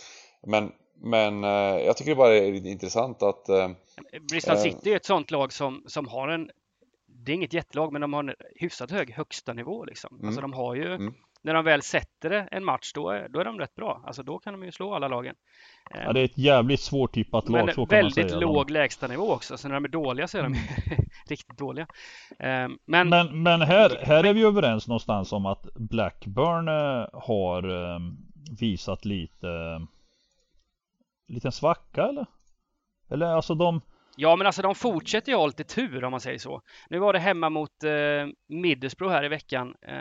[0.46, 1.50] Men, men eh,
[1.84, 3.70] jag tycker det bara är intressant att eh,
[4.30, 6.50] Bristol eh, City är ett sånt lag som, som har en
[7.06, 10.08] det är inget jättelag men de har en hyfsat hög högsta nivå liksom.
[10.12, 10.28] Alltså, mm.
[10.28, 13.40] Alltså de har ju mm när de väl sätter det en match då är, då
[13.40, 14.02] är de rätt bra.
[14.06, 15.34] Alltså då kan de ju slå alla lagen.
[15.90, 18.40] Ja, det är ett jävligt svårtippat lag Men så kan väldigt man säga.
[18.40, 19.56] låg lägstanivå också.
[19.56, 20.54] Så när de är dåliga så är de
[21.28, 21.86] riktigt dåliga.
[22.38, 27.94] Ehm, men, men, men här, här är vi överens någonstans om att Blackburn eh, har
[27.94, 28.16] ehm,
[28.60, 29.80] visat lite
[31.28, 32.26] liten svacka eller?
[33.10, 33.80] Eller alltså de
[34.16, 36.60] Ja, men alltså de fortsätter ju ha lite tur om man säger så.
[36.90, 37.90] Nu var det hemma mot eh,
[38.48, 39.74] Middlesbrough här i veckan.
[39.88, 39.94] Eh,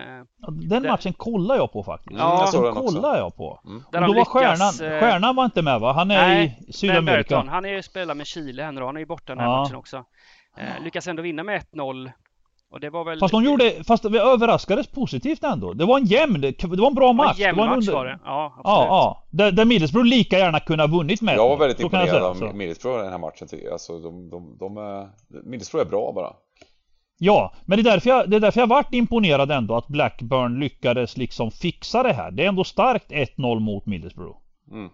[0.51, 0.89] den där...
[0.89, 2.19] matchen kollar jag på faktiskt.
[2.19, 3.61] Ja, den, den kollar jag på.
[3.65, 3.83] Mm.
[3.85, 4.99] Och då var stjärnan, eh...
[4.99, 5.93] stjärnan var inte med va?
[5.93, 7.45] Han är Nej, i Sydamerika.
[7.49, 9.61] Han är ju spelar med Chile här nu Han är ju borta den här ja.
[9.61, 10.05] matchen också.
[10.57, 12.11] Eh, lyckas ändå vinna med 1-0
[12.71, 13.19] och det var väl...
[13.19, 15.73] Fast de gjorde, fast vi överraskades positivt ändå.
[15.73, 17.39] Det var en jämn, det var en bra match.
[17.39, 17.93] En jämn det var match under...
[17.93, 18.65] var det, ja absolut.
[18.65, 19.23] Ja, ja.
[19.29, 21.35] Där, där Middlesbrough lika gärna kunde ha vunnit med.
[21.35, 23.73] Jag var väldigt imponerad av Middlesbrough i den här matchen tycker jag.
[23.73, 25.09] Alltså de, de, de är...
[25.43, 26.33] Middlesbrough är bra bara.
[27.17, 30.59] Ja, men det är, därför jag, det är därför jag varit imponerad ändå att Blackburn
[30.59, 32.31] lyckades liksom fixa det här.
[32.31, 34.37] Det är ändå starkt 1-0 mot Middlesbrough.
[34.71, 34.89] Mm.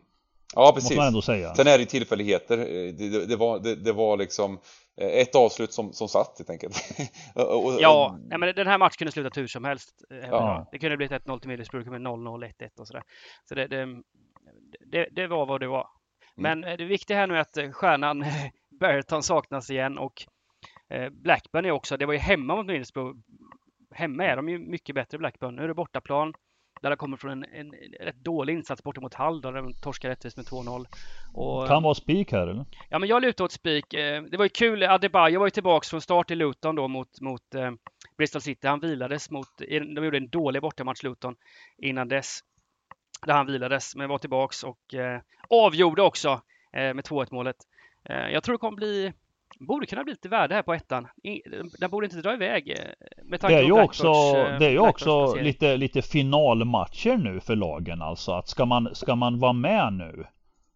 [0.55, 0.89] Ja, precis.
[0.89, 1.55] Måste man ändå säga.
[1.55, 2.57] Sen är det tillfälligheter.
[2.57, 4.59] Det, det, det var, det, det, var liksom eh,
[4.97, 6.75] ett avslut som, som satt helt enkelt.
[7.35, 10.03] och, och, ja, nej, men den här matchen kunde sluta hur som helst.
[10.11, 10.67] Eh, ja.
[10.71, 13.03] Det kunde blivit 1-0 till Middlesbrough, det kunde 0-0, 1-1 och sådär.
[13.45, 13.67] Så det,
[14.91, 15.87] det, det, var vad det var.
[16.37, 16.59] Mm.
[16.59, 18.25] Men det viktiga här nu är att stjärnan
[18.79, 20.13] Berton saknas igen och
[21.11, 23.19] Blackburn är också, det var ju hemma mot Middlesbrough.
[23.91, 25.55] Hemma är de ju mycket bättre Blackburn.
[25.55, 26.33] Nu är det bortaplan.
[26.81, 30.09] Där det kommer från en, en, rätt dålig insats borta mot Hall där de torskar
[30.09, 30.85] rättvist med 2-0.
[31.33, 32.65] Och, kan vara spik här eller?
[32.89, 33.93] Ja men jag lutar åt spik.
[33.93, 37.21] Eh, det var ju kul, Adebayo var ju tillbaks från start i Luton då mot,
[37.21, 37.71] mot eh,
[38.17, 38.67] Bristol City.
[38.67, 41.35] Han vilades mot, de gjorde en dålig bortamatch Luton
[41.77, 42.39] innan dess.
[43.25, 46.41] Där han vilades, men var tillbaks och eh, avgjorde också
[46.73, 47.55] med 2-1 målet.
[48.03, 49.13] Jag tror det kommer bli
[49.59, 51.07] borde kunna bli lite värde här på ettan.
[51.79, 52.69] Den borde inte dra iväg.
[52.69, 52.75] Eh,
[53.23, 57.39] med tanke det är ju också, eh, det är ju också lite, lite finalmatcher nu
[57.39, 58.31] för lagen alltså.
[58.31, 60.25] Att ska man, ska man vara med nu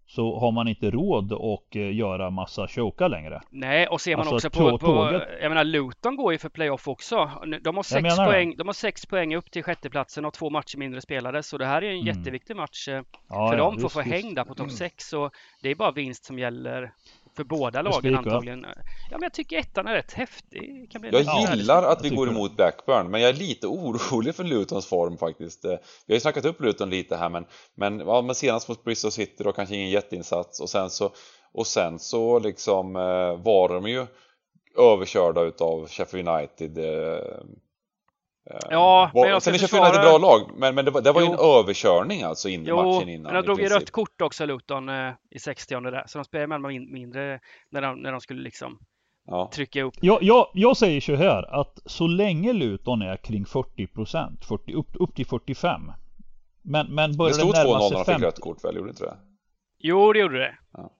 [0.06, 3.42] så har man inte råd att eh, göra massa choka längre.
[3.50, 6.88] Nej, och ser man alltså, också på, på, jag menar Luton går ju för playoff
[6.88, 7.32] också.
[7.62, 11.02] De har sex poäng, de har sex poäng upp till sjätteplatsen och två matcher mindre
[11.02, 11.44] spelade.
[11.44, 12.18] Så det här är en mm.
[12.18, 15.14] jätteviktig match för ja, dem för att få häng där på topp 6.
[15.14, 15.30] Mm.
[15.62, 16.92] det är bara vinst som gäller
[17.36, 18.66] för båda lagen antagligen.
[19.10, 20.90] Ja, men jag tycker ettan är rätt häftig.
[21.12, 25.18] jag gillar att vi går emot Blackburn, men jag är lite orolig för Lutons form
[25.18, 25.66] faktiskt.
[25.66, 25.70] Vi
[26.08, 29.44] har ju snackat upp Luton lite här, men, men, ja, men senast mot Bristol City
[29.44, 31.12] då kanske ingen jätteinsats och sen så,
[31.54, 34.06] och sen så liksom eh, var de ju
[34.78, 37.46] överkörda utav Sheffield United eh, Eh,
[38.70, 41.12] ja, var, men jag sen är Sheffield United bra lag, men, men det var, det
[41.12, 43.34] var ju en överkörning alltså in jo, matchen innan.
[43.34, 46.48] men de drog ju rött kort också Luton eh, i 60 där, så de spelade
[46.48, 48.80] med min, mindre när de, när de skulle liksom
[49.28, 49.52] ja.
[49.54, 49.94] trycka upp.
[50.02, 53.88] Jag, jag, jag säger så här att så länge Luton är kring 40
[54.48, 55.82] 40, upp, upp till 45.
[56.62, 57.98] Men, men börjar det, närma sig 50.
[57.98, 59.18] Det stod 2-0 när de fick rött kort väl, gjorde det inte det?
[59.80, 60.58] Jo, det gjorde det.
[60.74, 60.92] Ja.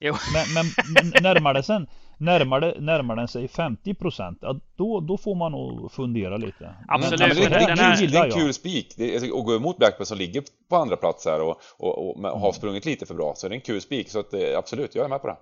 [0.00, 0.14] Jo.
[0.34, 0.66] Men, men,
[1.12, 1.86] men närmar det sen
[2.24, 3.94] Närmar, det, närmar den sig 50
[4.40, 6.74] ja, då, då får man nog fundera lite.
[6.88, 7.20] Absolut.
[7.20, 8.94] Men, men det, det, det, det är en kul spik.
[9.16, 12.52] Att gå emot Blackburn som ligger på andra plats här och, och, och har mm.
[12.52, 13.34] sprungit lite för bra.
[13.36, 14.08] Så det är en kul spik.
[14.08, 15.36] Så att, absolut, jag är med på det.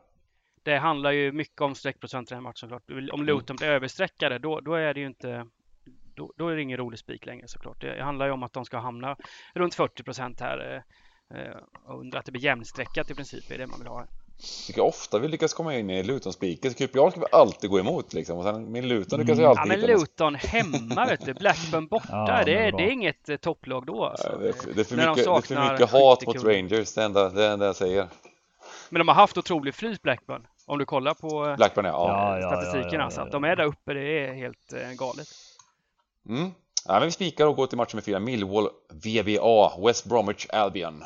[0.62, 2.90] Det handlar ju mycket om streckprocent i den här matchen såklart.
[2.90, 3.26] Om mm.
[3.26, 5.46] Luton blir överstreckade, då, då är det ju inte
[6.14, 7.80] då, då, är det ingen rolig spik längre såklart.
[7.80, 9.16] Det handlar ju om att de ska hamna
[9.54, 10.84] runt 40 procent här.
[11.30, 14.06] Eh, eh under att det blir jämnstreckat i princip, är det man vill ha.
[14.66, 16.74] Tycker ofta vi lyckas komma in i Luton-spiken.
[16.74, 18.38] QPR ska vi alltid gå emot liksom.
[18.38, 21.34] Och sen min Luton lyckas vi alltid Ja men Luton hemma vet du.
[21.34, 22.08] Blackburn borta.
[22.10, 24.38] Ja, det, är, det är inget eh, topplag då alltså.
[24.40, 26.94] det, är för, det, är för mycket, de det är för mycket hat mot Rangers.
[26.94, 28.08] Det enda, det enda jag säger.
[28.88, 30.46] Men de har haft otrolig flyt Blackburn.
[30.66, 32.38] Om du kollar på eh, Blackburn, ja.
[32.40, 33.20] statistiken ja, ja, alltså.
[33.20, 35.28] Att de är där uppe, det är helt eh, galet.
[36.28, 36.50] Mm.
[36.86, 38.18] Ja, men vi spikar och går till matchen med fyra.
[38.18, 41.04] Millwall, VBA, West Bromwich Albion.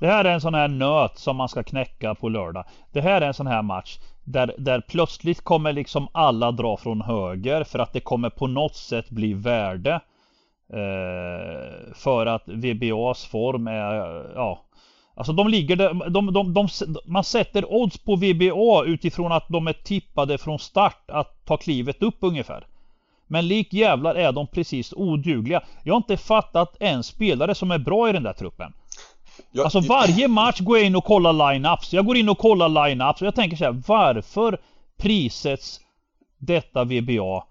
[0.00, 2.64] Det här är en sån här nöt som man ska knäcka på lördag.
[2.92, 7.00] Det här är en sån här match där, där plötsligt kommer liksom alla dra från
[7.00, 10.00] höger för att det kommer på något sätt bli värde.
[10.72, 13.94] Eh, för att VBAs form är,
[14.34, 14.64] ja.
[15.14, 16.68] Alltså de ligger där, de, de, de,
[17.04, 22.02] man sätter odds på VBA utifrån att de är tippade från start att ta klivet
[22.02, 22.66] upp ungefär.
[23.26, 25.62] Men lik jävlar är de precis odugliga.
[25.84, 28.72] Jag har inte fattat en spelare som är bra i den där truppen.
[29.50, 31.94] Jag, alltså varje match går jag in och kollar line-ups.
[31.94, 34.58] Jag går in och kollar line-ups och jag tänker så här, varför
[34.98, 35.80] prissätts
[36.38, 37.44] detta VBA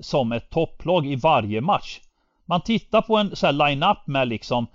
[0.00, 2.00] som ett topplag i varje match?
[2.46, 4.66] Man tittar på en så line-up med liksom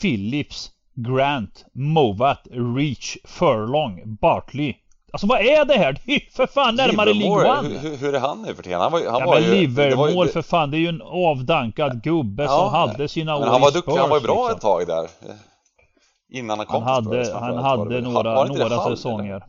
[0.00, 4.74] Phillips, Grant, Movat, Reach, Furlong, Bartley.
[5.12, 5.92] Alltså vad är det här?
[6.04, 7.78] Det är ju för fan närmare League One!
[7.78, 8.80] Hur, hur, är han nu för tiden?
[8.80, 11.02] Han var, han ja, var men ju, Livermore ju, för fan, det är ju en
[11.02, 14.56] avdankad gubbe ja, som hade sina år han var duktig, han var ju bra liksom.
[14.56, 15.08] ett tag där.
[16.30, 19.42] Innan han kom han hade, Spurs, han hade några, några Hall, säsonger.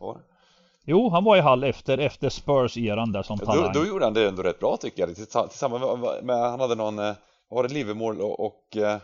[0.84, 3.72] Jo, han var i Hall efter, efter Spurs-eran där som talang.
[3.72, 5.16] Då, då gjorde han det ändå rätt bra tycker jag.
[5.16, 7.12] Tillsammans med, med han hade någon, eh,
[7.50, 8.98] var det Liverpool och, och eh,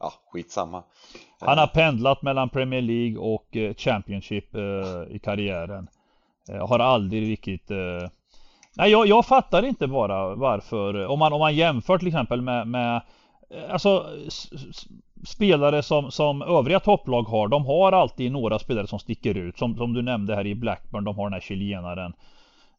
[0.00, 0.82] ja, skitsamma.
[1.40, 4.54] Han har pendlat mellan Premier League och eh, Championship
[5.10, 5.88] i karriären.
[6.68, 7.70] Har aldrig riktigt
[8.76, 11.06] Nej, jag, jag fattar inte bara varför.
[11.06, 13.02] Om man, om man jämför till exempel med, med
[13.70, 14.06] Alltså
[15.24, 17.48] spelare som, som övriga topplag har.
[17.48, 19.58] De har alltid några spelare som sticker ut.
[19.58, 21.04] Som, som du nämnde här i Blackburn.
[21.04, 22.12] De har den här chilenaren.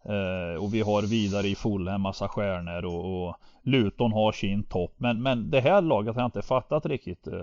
[0.06, 4.93] Eh, och vi har vidare i Fulham massa stjärnor och, och Luton har sin topp.
[4.97, 7.34] Men, men det här laget har jag inte fattat riktigt eh,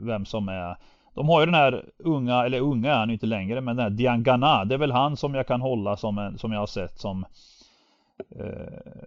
[0.00, 0.76] vem som är.
[1.14, 3.90] De har ju den här unga, eller unga är han inte längre, men den här
[3.90, 4.64] Diangana.
[4.64, 7.24] Det är väl han som jag kan hålla som en, som jag har sett som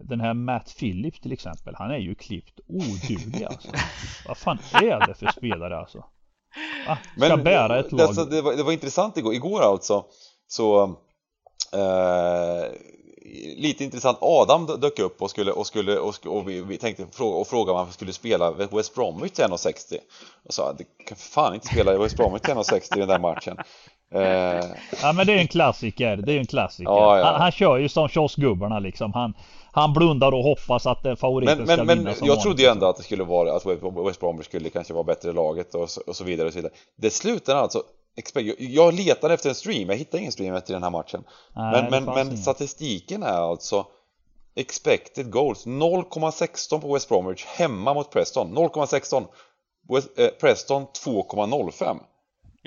[0.02, 3.70] den här Matt Phillips till exempel, han är ju klippt oduglig alltså.
[4.28, 6.06] Vad fan är det för spelare alltså?
[6.88, 8.02] Ah, ska Men, bära ett lag.
[8.02, 10.06] Alltså, det, var, det var intressant igår, igår alltså
[10.48, 10.84] så
[11.74, 12.72] eh,
[13.58, 17.36] lite intressant, Adam dök upp och skulle och, skulle, och, och vi, vi, tänkte fråga,
[17.36, 19.98] och fråga om han skulle spela West Bromwich till 1,60
[20.46, 23.58] och sa det kan fan inte spela West Bromwich till 1,60 i den där matchen
[23.58, 23.64] eh...
[25.02, 26.92] Ja men det är en klassiker, det är en klassiker.
[26.92, 27.26] Ja, ja.
[27.26, 29.14] Han, han, kör ju som kioskgubbarna liksom.
[29.14, 29.34] Han,
[29.72, 32.68] han blundar och hoppas att eh, favoriten men, ska men, vinna Men jag trodde ju
[32.68, 33.66] ändå att det skulle vara att
[34.08, 36.74] West Bromwich skulle kanske vara bättre laget och så, och så vidare och så vidare.
[36.96, 37.84] Det slutar alltså
[38.58, 41.24] jag letade efter en stream, jag hittade ingen stream efter den här matchen.
[41.56, 43.86] Nej, Men, men, men statistiken är alltså
[44.58, 45.66] Expected goals.
[45.66, 48.58] 0,16 på West Bromwich hemma mot Preston.
[48.58, 49.26] 0,16
[50.18, 52.00] eh, Preston 2,05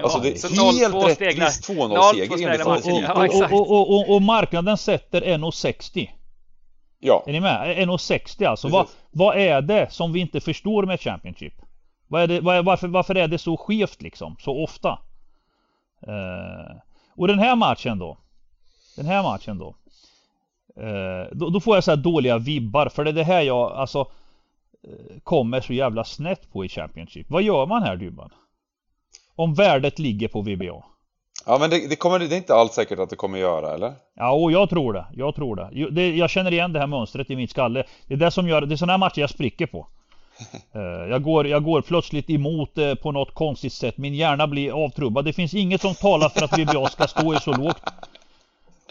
[0.00, 4.76] Ja, alltså det är helt rättvist 2-0 seger enligt statistiken och, och, och, och, marknaden
[4.76, 6.08] sätter 1,60
[7.00, 7.76] Ja Är ni med?
[7.78, 11.54] 1,60 alltså vad, vad är det som vi inte förstår med Championship?
[12.08, 14.98] Vad är det, varför, varför är det så skevt liksom, så ofta?
[16.06, 16.76] Eh,
[17.16, 18.18] och den här matchen då.
[18.96, 19.74] Den här matchen då.
[20.82, 23.98] Eh, då, då, får jag så dåliga vibbar för det är det här jag alltså
[24.82, 27.30] eh, kommer så jävla snett på i Championship.
[27.30, 28.30] Vad gör man här Dybban?
[29.40, 30.85] Om värdet ligger på VBA.
[31.46, 33.92] Ja men det, det, kommer, det är inte alls säkert att det kommer göra eller?
[34.14, 35.90] Ja och jag tror det, jag tror det.
[35.90, 36.16] det.
[36.16, 37.85] Jag känner igen det här mönstret i min skalle.
[38.07, 39.87] Det är det som gör, det är sådana här matcher jag spricker på.
[40.74, 43.98] Eh, jag går, jag går plötsligt emot det på något konstigt sätt.
[43.98, 45.24] Min hjärna blir avtrubbad.
[45.24, 47.83] Det finns inget som talar för att VBA ska stå i så lågt.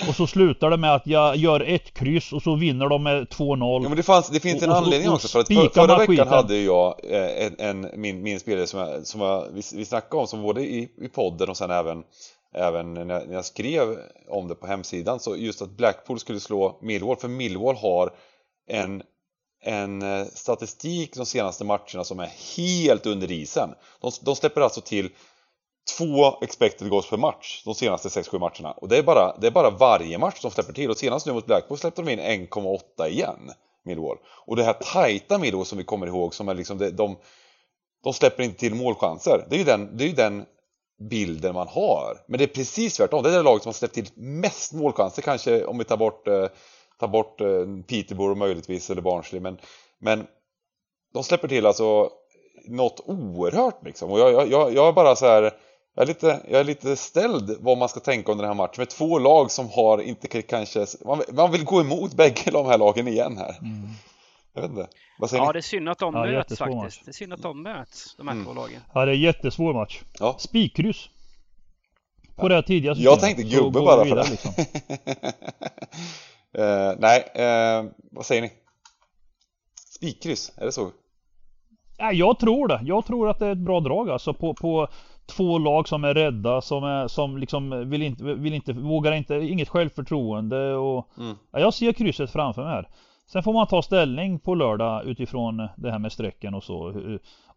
[0.07, 3.27] Och så slutar det med att jag gör ett kryss och så vinner de med
[3.27, 3.83] 2-0.
[3.83, 5.97] Ja men det, fanns, det finns en och, anledning och, också för att för, förra
[5.97, 6.27] veckan skiten.
[6.27, 10.21] hade jag eh, en, en, min, min spelare som, jag, som jag, vi, vi snackade
[10.21, 12.03] om som både i, i podden och sen även
[12.53, 13.97] Även när jag, när jag skrev
[14.29, 18.13] om det på hemsidan så just att Blackpool skulle slå Millwall för Millwall har
[18.67, 19.03] en
[19.61, 23.69] en eh, statistik de senaste matcherna som är helt under isen.
[24.01, 25.09] De, de släpper alltså till
[25.97, 28.71] två expected goals per match de senaste 6-7 matcherna.
[28.71, 30.89] Och det är, bara, det är bara varje match de släpper till.
[30.89, 33.51] Och senast nu mot Blackpool släppte de in 1,8 igen.
[33.85, 34.17] Millwall.
[34.45, 37.17] Och det här tajta Millwall som vi kommer ihåg som är liksom det, de,
[38.03, 39.45] de släpper inte till målchanser.
[39.49, 40.45] Det är ju den, det är ju den
[41.09, 42.17] bilden man har.
[42.27, 43.23] Men det är precis tvärtom.
[43.23, 46.27] Det är det laget som har släppt till mest målchanser kanske om vi tar bort
[46.27, 46.47] eh,
[46.99, 49.57] tar bort eh, Peterborough möjligtvis eller Barnsley men,
[49.99, 50.27] men
[51.13, 52.09] de släpper till alltså
[52.67, 55.53] något oerhört liksom och jag, jag, jag är bara så här
[55.99, 58.75] jag är, lite, jag är lite ställd vad man ska tänka under den här matchen
[58.77, 62.77] med två lag som har inte kanske man, man vill gå emot bägge de här
[62.77, 63.89] lagen igen här mm.
[64.53, 64.87] Jag vet inte,
[65.19, 65.53] vad säger Ja ni?
[65.53, 67.01] det är synd att de ja, möts faktiskt match.
[67.05, 68.45] Det är synd att de möts, de här mm.
[68.45, 70.35] två lagen Ja det är jättesvår match ja.
[70.39, 71.09] Spikkryss
[72.35, 72.49] På ja.
[72.49, 74.51] det här tidiga systemet Jag tänkte gubbe bara för det liksom.
[76.57, 78.51] Uh, nej, uh, vad säger ni?
[79.95, 80.91] Spikkryss, är det så?
[81.97, 82.79] Ja, jag tror det.
[82.83, 84.87] Jag tror att det är ett bra drag alltså på, på
[85.29, 89.35] två lag som är rädda, som, är, som liksom vill inte, vill inte, vågar inte,
[89.35, 91.35] inget självförtroende och mm.
[91.51, 92.87] ja, jag ser krysset framför mig här.
[93.31, 96.93] Sen får man ta ställning på lördag utifrån det här med strecken och så.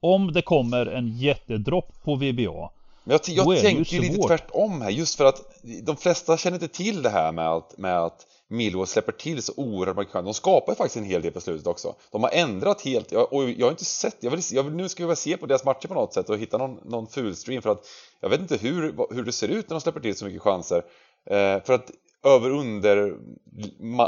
[0.01, 2.71] Om det kommer en jättedropp på VBA.
[3.05, 5.41] Men jag, jag tänkte ju lite tvärtom här, just för att
[5.83, 9.53] de flesta känner inte till det här med att, med att Millwall släpper till så
[9.57, 10.25] oerhört mycket chanser.
[10.25, 11.95] De skapar faktiskt en hel del på slutet också.
[12.11, 15.03] De har ändrat helt, och jag har inte sett, jag vill, jag vill, nu ska
[15.03, 17.71] vi väl se på deras matcher på något sätt och hitta någon, någon fulstream för
[17.71, 17.87] att
[18.21, 20.85] jag vet inte hur, hur det ser ut när de släpper till så mycket chanser.
[21.27, 21.91] Eh, för att
[22.25, 23.17] över under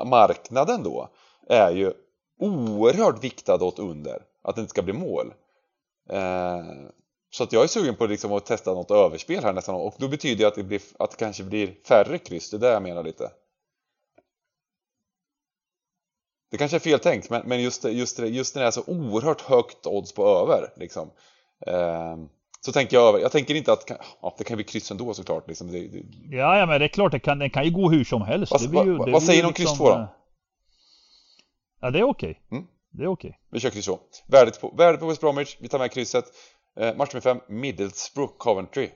[0.04, 1.08] marknaden då
[1.48, 1.92] är ju
[2.40, 5.34] oerhört viktad åt under, att det inte ska bli mål.
[6.10, 6.64] Eh,
[7.30, 10.08] så att jag är sugen på liksom att testa något överspel här nästan och då
[10.08, 12.82] betyder det att det, blir, att det kanske blir färre kryss, det är det jag
[12.82, 13.30] menar lite.
[16.54, 19.40] Det kanske är fel tänkt, men, men just, just, just när det är så oerhört
[19.40, 21.10] högt odds på över liksom,
[21.66, 22.16] eh,
[22.60, 23.18] så tänker jag över.
[23.18, 23.90] Jag tänker inte att
[24.22, 25.48] ja, det kan bli kryss ändå såklart.
[25.48, 25.72] Liksom.
[25.72, 26.02] Det, det...
[26.30, 28.52] Ja, ja, men det är klart, det kan, det kan ju gå hur som helst.
[28.52, 29.94] Vad, det ju, vad, vad säger ni om liksom, kryss 2 då?
[29.94, 30.06] Eh,
[31.80, 32.30] ja, det är okej.
[32.30, 32.58] Okay.
[32.58, 32.68] Mm.
[32.90, 33.28] Det är okej.
[33.28, 33.38] Okay.
[33.50, 33.98] Vi kör kryss 2.
[34.26, 36.24] Värdet på, värdet på West Bromwich, vi tar med krysset.
[36.80, 38.90] Eh, match nummer 5, Middlesbrough Coventry.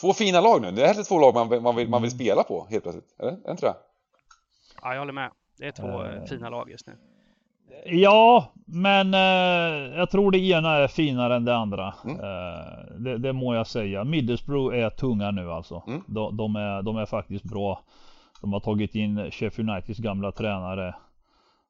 [0.00, 0.70] Två fina lag nu.
[0.70, 3.20] Det är två lag man, man, vill, man vill spela på helt plötsligt.
[3.20, 3.32] Eller?
[3.32, 3.76] Är inte det?
[4.82, 5.30] Ja, jag håller med.
[5.60, 6.92] Det är två uh, fina lag just nu.
[7.84, 11.94] Ja, men uh, jag tror det ena är finare än det andra.
[12.04, 12.16] Mm.
[12.16, 14.04] Uh, det, det, må jag säga.
[14.04, 15.82] Middlesbrough är tunga nu alltså.
[15.86, 16.02] Mm.
[16.06, 17.80] De, de, är, de är faktiskt bra.
[18.40, 20.94] De har tagit in Sheffield Uniteds gamla tränare.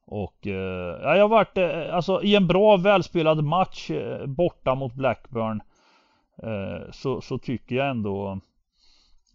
[0.06, 1.58] Och ja, jag har varit
[1.92, 3.90] alltså i en bra välspelad match
[4.26, 5.62] borta mot Blackburn.
[6.90, 8.40] så, så tycker jag ändå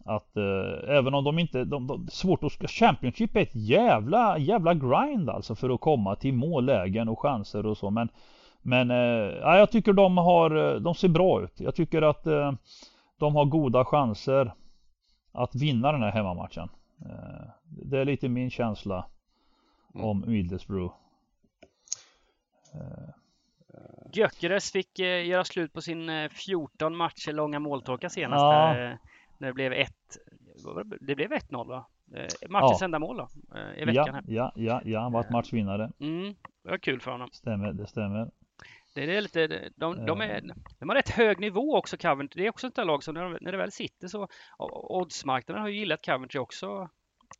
[0.06, 4.74] att eh, även om de inte, de, de, svårt att, Championship är ett jävla, jävla
[4.74, 8.08] grind alltså för att komma till mållägen och chanser och så men
[8.62, 8.96] Men eh,
[9.58, 11.60] jag tycker de har, de ser bra ut.
[11.60, 12.52] Jag tycker att eh,
[13.18, 14.54] de har goda chanser
[15.32, 16.68] att vinna den här hemmamatchen.
[17.04, 19.06] Eh, det är lite min känsla
[19.94, 20.06] mm.
[20.06, 20.94] om Middlesbrough.
[22.74, 23.08] Eh.
[24.12, 28.42] Gyökeres fick eh, göra slut på sin 14 matcher långa måltorka senast.
[28.42, 28.72] Ja.
[28.74, 28.98] Där,
[29.38, 29.92] när det blev 1
[31.00, 31.86] Det blev 1-0 va?
[32.48, 32.84] Matchens ja.
[32.84, 33.28] enda mål då?
[33.76, 34.06] I veckan.
[34.14, 35.92] Ja, ja, ja, ja han var matchvinnare.
[36.00, 37.28] Mm, det var kul för honom.
[37.32, 38.30] Stämmer, det stämmer.
[38.94, 40.42] Det är lite, de, de, är,
[40.78, 42.42] de har rätt hög nivå också Coventry.
[42.42, 44.28] Det är också ett lag som när, när det väl sitter så
[44.88, 46.88] oddsmarknaden har ju gillat Coventry också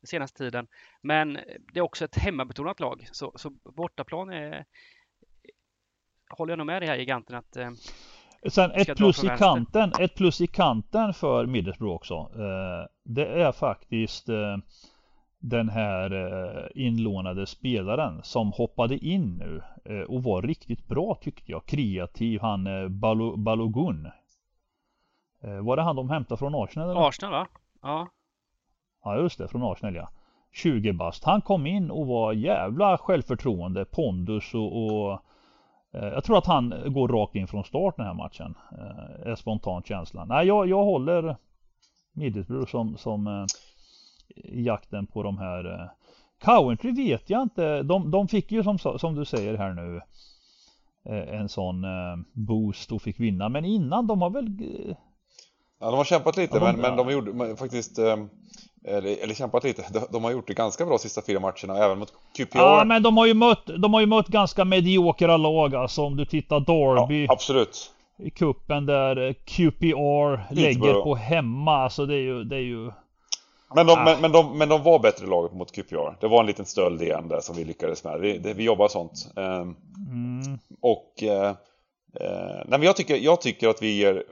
[0.03, 0.67] senaste tiden.
[1.01, 1.33] Men
[1.73, 4.65] det är också ett hemmabetonat lag så, så bortaplan är
[6.29, 7.71] håller jag nog med dig här giganten att eh,
[8.49, 12.13] Sen ett plus i kanten, ett plus i kanten för Middlesbrough också.
[12.15, 14.57] Eh, det är faktiskt eh,
[15.39, 19.61] den här eh, inlånade spelaren som hoppade in nu
[20.07, 21.65] och var riktigt bra tyckte jag.
[21.65, 22.67] Kreativ, han
[23.43, 24.11] Balogun.
[25.61, 26.89] Var det han de hämtade från Arsenal?
[26.89, 27.07] Eller?
[27.07, 27.47] Arsenal va?
[27.81, 28.07] Ja.
[29.03, 30.09] Ja just det, från Arsenal ja.
[30.51, 31.23] 20 bast.
[31.23, 35.19] Han kom in och var jävla självförtroende, pondus och, och
[35.91, 38.55] jag tror att han går rakt in från start den här matchen.
[39.25, 40.27] Är spontant känslan.
[40.27, 41.35] Nej, jag, jag håller
[42.13, 43.47] Middlesbrough som, som
[44.35, 45.89] i jakten på de här eh,
[46.45, 47.83] Coventry vet jag inte.
[47.83, 50.01] De, de fick ju som, som du säger här nu
[51.05, 53.49] eh, en sån eh, boost och fick vinna.
[53.49, 54.47] Men innan de har väl
[55.79, 57.99] Ja, de har kämpat lite, ja, men, men de gjorde faktiskt
[58.87, 59.85] eller, eller kämpat lite.
[59.93, 62.57] De, de, har gjort det ganska bra sista fyra matcherna, även mot QPR.
[62.57, 66.01] Ja, men de har ju mött, de har ju mött ganska mediokra lag alltså.
[66.01, 67.25] Om du tittar Derby.
[67.25, 67.91] Ja, absolut.
[68.17, 71.77] I kuppen där QPR lägger på hemma.
[71.83, 72.91] Alltså det är ju, det är ju
[73.75, 74.03] men de, ah.
[74.03, 76.17] men, men, de, men de var bättre laget mot QPR.
[76.19, 78.19] Det var en liten stöld igen där som vi lyckades med.
[78.19, 79.31] Vi, det, vi jobbar sånt.
[79.35, 79.75] Um,
[80.11, 80.59] mm.
[80.81, 81.53] Och uh, uh,
[82.65, 84.23] nej, men jag, tycker, jag tycker att vi ger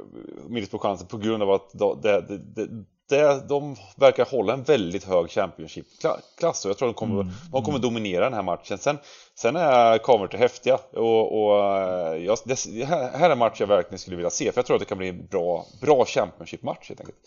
[0.47, 2.67] Middlesbrough chansen på grund av att de, det, det,
[3.09, 7.33] det, de verkar hålla en väldigt hög Championship-klass och jag tror de kommer, mm.
[7.51, 8.77] de kommer dominera den här matchen.
[8.77, 8.97] Sen,
[9.35, 13.99] sen är Coventry häftiga och, och eh, jag, det här är en match jag verkligen
[13.99, 16.99] skulle vilja se för jag tror att det kan bli en bra, bra Championship-match helt
[16.99, 17.17] enkelt.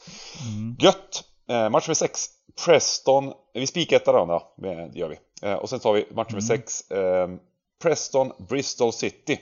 [0.49, 0.77] Mm.
[0.81, 1.25] Gött!
[1.49, 2.29] Eh, match nummer 6,
[2.65, 3.33] Preston.
[3.55, 5.19] Vi spikettar den då, det gör vi.
[5.49, 7.33] Eh, och sen tar vi match nummer 6, mm.
[7.33, 7.41] eh,
[7.83, 9.41] Preston, Bristol City.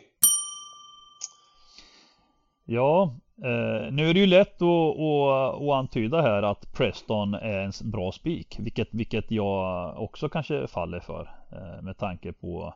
[2.64, 7.61] Ja, eh, nu är det ju lätt att, att, att antyda här att Preston är
[7.61, 8.57] en bra spik.
[8.59, 11.30] Vilket, vilket jag också kanske faller för.
[11.53, 12.74] Eh, med tanke på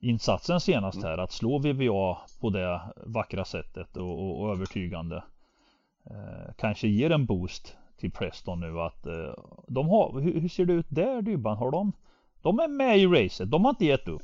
[0.00, 1.08] insatsen senast mm.
[1.08, 1.18] här.
[1.18, 5.22] Att slå VVA på det vackra sättet och, och, och övertygande.
[6.10, 9.34] Eh, kanske ger en boost till Preston nu att eh,
[9.68, 11.56] de har, hur, hur, ser det ut där Dybban?
[11.56, 11.92] Har de,
[12.42, 14.22] de är med i racet, de har inte gett upp.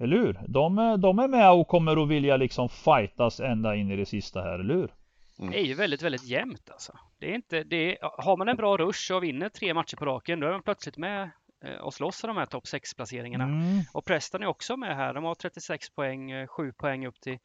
[0.00, 0.40] Eller hur?
[0.48, 4.40] De, de är med och kommer att vilja liksom fightas ända in i det sista
[4.40, 4.94] här, eller hur?
[5.38, 5.50] Mm.
[5.50, 6.92] Det är ju väldigt, väldigt jämnt alltså.
[7.18, 10.04] Det är inte, det är, har man en bra rush och vinner tre matcher på
[10.04, 11.30] raken, då är man plötsligt med
[11.64, 13.44] eh, och slåss för de här topp 6 placeringarna.
[13.44, 13.82] Mm.
[13.92, 15.14] Och Preston är också med här.
[15.14, 17.38] De har 36 poäng, 7 eh, poäng upp till,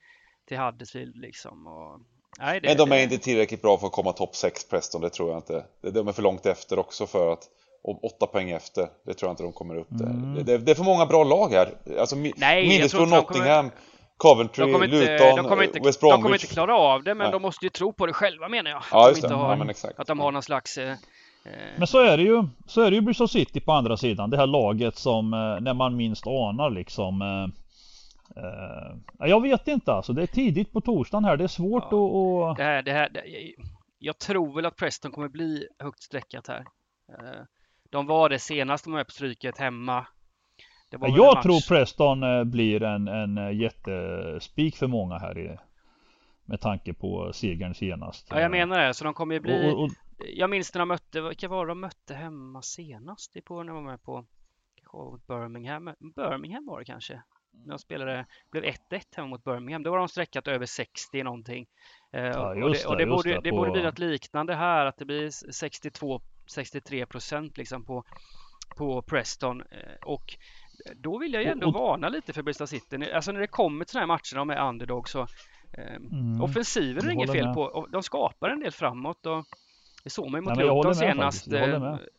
[0.47, 1.67] till Huddersfield liksom.
[1.67, 1.99] Och
[2.39, 3.03] Nej, det, men de är det...
[3.03, 5.65] inte tillräckligt bra för att komma topp 6 Preston, det tror jag inte.
[5.81, 7.49] De är för långt efter också för att
[7.83, 10.05] och åtta poäng efter, det tror jag inte de kommer upp där.
[10.05, 10.45] Mm.
[10.45, 11.69] Det, det, är för många bra lag här.
[11.99, 13.71] Alltså Middlesbrough, Nottingham, kommer...
[14.17, 16.17] Coventry, de inte, Luton, de kommer inte, West Bromwich.
[16.17, 17.31] De kommer inte klara av det, men Nej.
[17.31, 18.83] de måste ju tro på det själva menar jag.
[18.91, 19.33] Ja, just det.
[19.33, 20.77] Har, ja, Att de har någon slags...
[20.77, 20.95] Eh,
[21.77, 22.43] men så är det ju.
[22.67, 24.29] Så är det ju Bristol City på andra sidan.
[24.29, 27.63] Det här laget som eh, när man minst anar liksom eh,
[28.37, 30.13] Uh, jag vet inte alltså.
[30.13, 31.37] Det är tidigt på torsdagen här.
[31.37, 32.51] Det är svårt ja.
[32.51, 32.57] att...
[32.57, 33.23] Det här, det här, det,
[33.99, 36.59] jag tror väl att Preston kommer bli högt streckat här.
[36.59, 37.43] Uh,
[37.93, 40.07] de var det senast de var på stryket hemma.
[40.89, 45.57] jag tror Preston eh, blir en, en jättespik för många här i,
[46.45, 48.27] med tanke på segern senast.
[48.29, 48.93] Ja, jag menar det.
[48.93, 49.71] Så de kommer ju bli...
[49.71, 49.89] Och, och.
[50.35, 53.33] Jag minns när de mötte, vilka var det de mötte hemma senast?
[53.33, 54.25] Det på när de var med på
[55.27, 55.93] Birmingham.
[56.15, 57.21] Birmingham var det kanske?
[57.53, 58.75] de spelade, blev 1-1
[59.15, 59.83] hemma mot Birmingham.
[59.83, 61.67] Då var de sträckat över 60 någonting.
[62.13, 63.55] Eh, ja, och det, och det, borde, det, det på...
[63.55, 65.51] borde bli något liknande här, att det blir
[66.47, 68.03] 62-63 procent liksom på,
[68.77, 69.61] på Preston.
[69.61, 70.37] Eh, och
[70.95, 73.11] då vill jag ju ändå varna lite för Bristol City.
[73.13, 75.21] Alltså när det kommer till sådana här matcher med underdog så
[75.77, 77.55] eh, mm, offensiven är inget fel med.
[77.55, 77.87] på.
[77.91, 79.45] De skapar en del framåt och
[80.03, 81.51] det såg man ju mot Nej, Luton senast.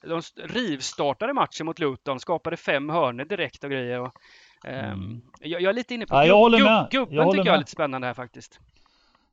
[0.03, 4.01] De rivstartade matchen mot Luton, skapade fem hörnor direkt och grejer.
[4.01, 4.13] Och,
[4.65, 4.85] Mm.
[4.93, 6.89] Ehm, jag, jag, är lite inne på ja, jag med.
[6.91, 8.61] gubben jag tycker jag är lite spännande här faktiskt.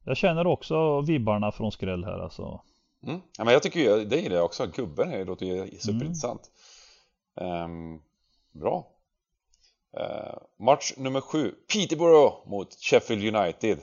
[0.03, 2.61] Jag känner också vibbarna från skräll här alltså.
[3.07, 3.21] Mm.
[3.37, 4.67] Ja, men jag tycker ju, det gillar jag också.
[4.67, 6.51] Gubben är, låter ju superintressant.
[7.35, 7.63] Mm.
[7.63, 8.01] Um,
[8.51, 8.87] bra.
[9.97, 13.79] Eh, match nummer 7, Peterborough mot Sheffield United.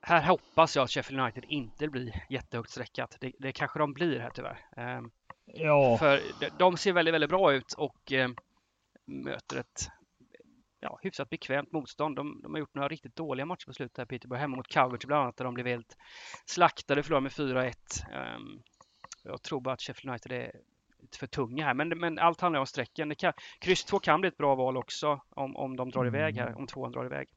[0.00, 3.16] Här hoppas jag att Sheffield United inte blir jättehögt streckat.
[3.20, 4.66] Det, det kanske de blir här tyvärr.
[4.76, 5.00] Eh,
[5.44, 5.98] ja.
[5.98, 8.28] För de, de ser väldigt, väldigt bra ut och eh,
[9.04, 9.88] möter ett
[10.80, 12.16] ja, hyfsat bekvämt motstånd.
[12.16, 15.06] De, de, har gjort några riktigt dåliga matcher på slutet här, Peterborough, hemma mot Coventry
[15.06, 15.96] bland annat, där de blev helt
[16.44, 17.74] slaktade, förlorade med 4-1.
[18.08, 18.62] Um, ehm,
[19.22, 20.52] jag tror bara att Sheffield United är
[21.18, 23.08] för tunga här, men, men allt handlar om strecken.
[23.08, 26.36] Det kan, kryss 2 kan bli ett bra val också om, om de drar iväg
[26.36, 27.28] här, om tvåan drar iväg.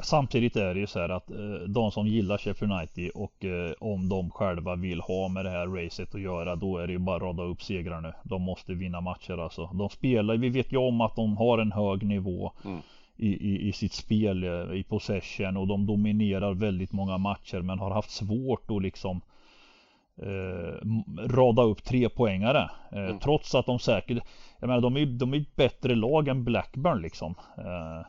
[0.00, 3.72] Samtidigt är det ju så här att eh, de som gillar Sheffield United och eh,
[3.80, 6.98] om de själva vill ha med det här racet att göra då är det ju
[6.98, 8.12] bara att rada upp segrar nu.
[8.22, 9.66] De måste vinna matcher alltså.
[9.66, 12.78] De spelar, vi vet ju om att de har en hög nivå mm.
[13.16, 17.78] i, i, i, sitt spel eh, i possession och de dominerar väldigt många matcher men
[17.78, 19.20] har haft svårt att liksom
[20.22, 20.88] eh,
[21.28, 23.18] rada upp tre poängare eh, mm.
[23.18, 24.18] Trots att de säkert,
[24.60, 27.34] jag menar de är, de är ett bättre lag än Blackburn liksom.
[27.58, 28.06] Eh,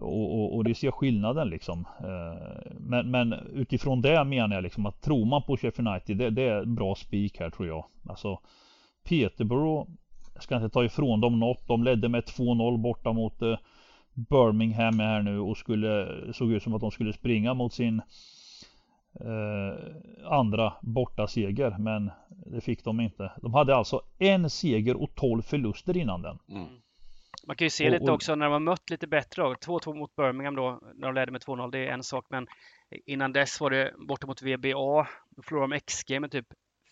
[0.00, 1.86] och, och, och, det ser skillnaden liksom.
[2.00, 6.30] Eh, men, men, utifrån det menar jag liksom att tror man på Sheffield United, det,
[6.30, 7.84] det är bra spik här tror jag.
[8.08, 8.38] Alltså
[9.04, 9.90] Peterborough,
[10.34, 11.68] jag ska inte ta ifrån dem något.
[11.68, 13.58] De ledde med 2-0 borta mot eh,
[14.14, 18.02] Birmingham här nu och skulle, såg ut som att de skulle springa mot sin
[19.20, 21.76] eh, andra bortaseger.
[21.78, 22.10] Men
[22.46, 23.32] det fick de inte.
[23.42, 26.38] De hade alltså en seger och 12 förluster innan den.
[26.48, 26.68] Mm.
[27.46, 30.16] Man kan ju se och, lite också när de har mött lite bättre 2-2 mot
[30.16, 32.26] Birmingham då, när de ledde med 2-0, det är en sak.
[32.30, 32.46] Men
[33.06, 35.06] innan dess var det borta mot VBA.
[35.30, 36.46] Då förlorade de XG med typ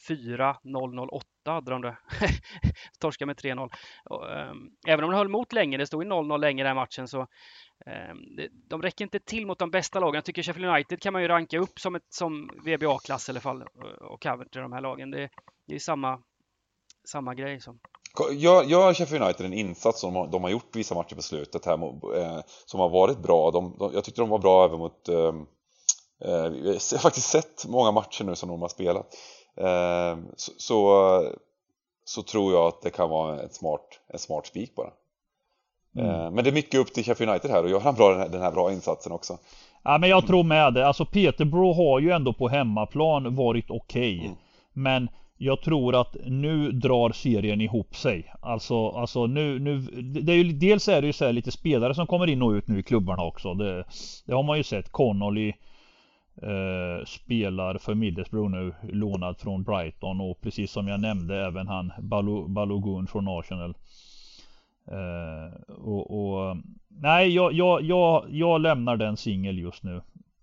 [0.08, 1.96] 4-0-0-8 hade de det.
[3.00, 3.70] Torska med 3-0.
[4.50, 7.08] Um, även om de höll emot länge, det stod ju 0-0 länge den här matchen,
[7.08, 7.26] så
[8.36, 10.14] det, de räcker inte till mot de bästa lagen.
[10.14, 13.40] Jag tycker Sheffield United kan man ju ranka upp som, ett, som VBA-klass i alla
[13.40, 13.62] fall,
[14.00, 15.10] och Coventry, de här lagen.
[15.10, 15.28] Det,
[15.66, 16.22] det är samma,
[17.04, 17.60] samma grej.
[17.60, 17.78] Så.
[18.32, 21.72] Gör, gör Sheffield United en insats som de har gjort vissa matcher på slutet här
[22.16, 23.50] eh, som har varit bra.
[23.50, 25.34] De, de, jag tyckte de var bra även mot eh,
[26.24, 29.06] eh jag har faktiskt sett många matcher nu som de har spelat.
[29.56, 31.22] Eh, så, så,
[32.04, 34.90] så, tror jag att det kan vara ett smart, en smart spik bara.
[35.96, 36.10] Mm.
[36.10, 38.28] Eh, men det är mycket upp till Sheffield United här och göra bra, den, här,
[38.28, 39.38] den här bra insatsen också.
[39.82, 40.86] Ja men jag tror med det.
[40.86, 44.16] Alltså Peterborough har ju ändå på hemmaplan varit okej.
[44.16, 44.26] Okay.
[44.26, 44.36] Mm.
[44.72, 45.08] Men
[45.38, 48.32] jag tror att nu drar serien ihop sig.
[48.40, 52.06] Alltså, alltså nu, nu det är ju, dels är det ju så lite spelare som
[52.06, 53.54] kommer in och ut nu i klubbarna också.
[53.54, 53.84] Det,
[54.26, 54.92] det har man ju sett.
[54.92, 55.48] Connolly
[56.42, 61.92] eh, spelar för Middlesbrough nu, lånad från Brighton och precis som jag nämnde även han
[61.98, 63.74] Balo, Balogun från Arsenal.
[64.90, 66.56] Eh, och, och,
[66.88, 69.96] nej, jag, jag, jag, jag lämnar den singel just nu.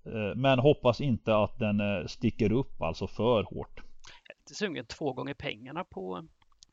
[0.05, 3.84] Eh, men hoppas inte att den eh, sticker upp alltså för hårt
[4.45, 6.23] lite sugen två gånger pengarna på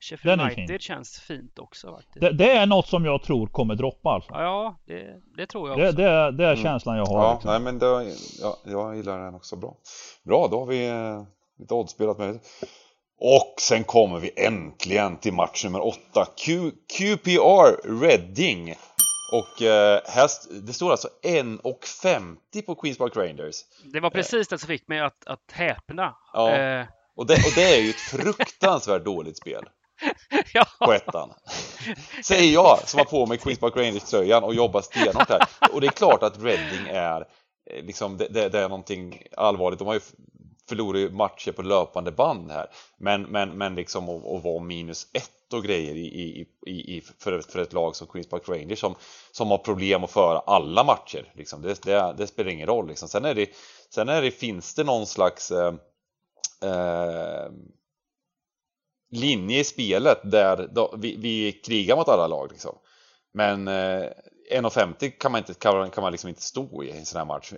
[0.00, 0.78] Sheffield United fin.
[0.78, 2.20] känns fint också faktiskt.
[2.20, 4.32] Det, det, är något som jag tror kommer droppa alltså.
[4.32, 5.96] Ja, det, det tror jag också.
[5.96, 6.62] Det, det, det är mm.
[6.62, 7.24] känslan jag har.
[7.24, 7.50] Ja, liksom.
[7.50, 9.76] nej men det, ja, jag gillar den också bra.
[10.22, 11.22] Bra, då har vi eh,
[11.58, 12.40] lite oddspelat med.
[13.20, 15.98] Och sen kommer vi äntligen till match nummer 8.
[16.36, 18.74] Q, QPR Reading.
[19.32, 20.28] Och eh, här,
[20.66, 23.56] det står alltså 1,50 på Queens Park Rangers.
[23.92, 26.14] Det var precis det som fick mig att, att häpna.
[26.32, 26.56] Ja.
[26.56, 26.86] Eh,
[27.16, 29.64] och det, och det är ju ett fruktansvärt dåligt spel.
[30.52, 30.66] ja.
[30.78, 31.32] På ettan.
[32.24, 35.42] Säger jag som har på mig Queens Park Rangers-tröjan och jobbar stenhårt här.
[35.72, 37.20] Och det är klart att Reading är
[37.70, 39.78] eh, liksom, det, det, det, är någonting allvarligt.
[39.78, 40.00] De har ju
[40.68, 42.66] förlorat matcher på löpande band här.
[42.98, 46.06] Men, men, men liksom att, vara minus ett och grejer i,
[46.66, 48.94] i, i, för, för ett lag som Queens Park Rangers som,
[49.32, 51.32] som har problem att föra alla matcher.
[51.34, 51.62] Liksom.
[51.62, 52.88] Det, det, det spelar ingen roll.
[52.88, 53.08] Liksom.
[53.08, 53.50] Sen, är det,
[53.94, 55.74] sen är det, finns det någon slags eh,
[56.62, 57.50] eh,
[59.10, 62.78] linje i spelet där då, vi, vi, krigar mot alla lag liksom.
[63.34, 64.08] Men eh,
[64.52, 67.52] 1,50 kan man, inte, kan, kan man liksom inte stå i en sån här match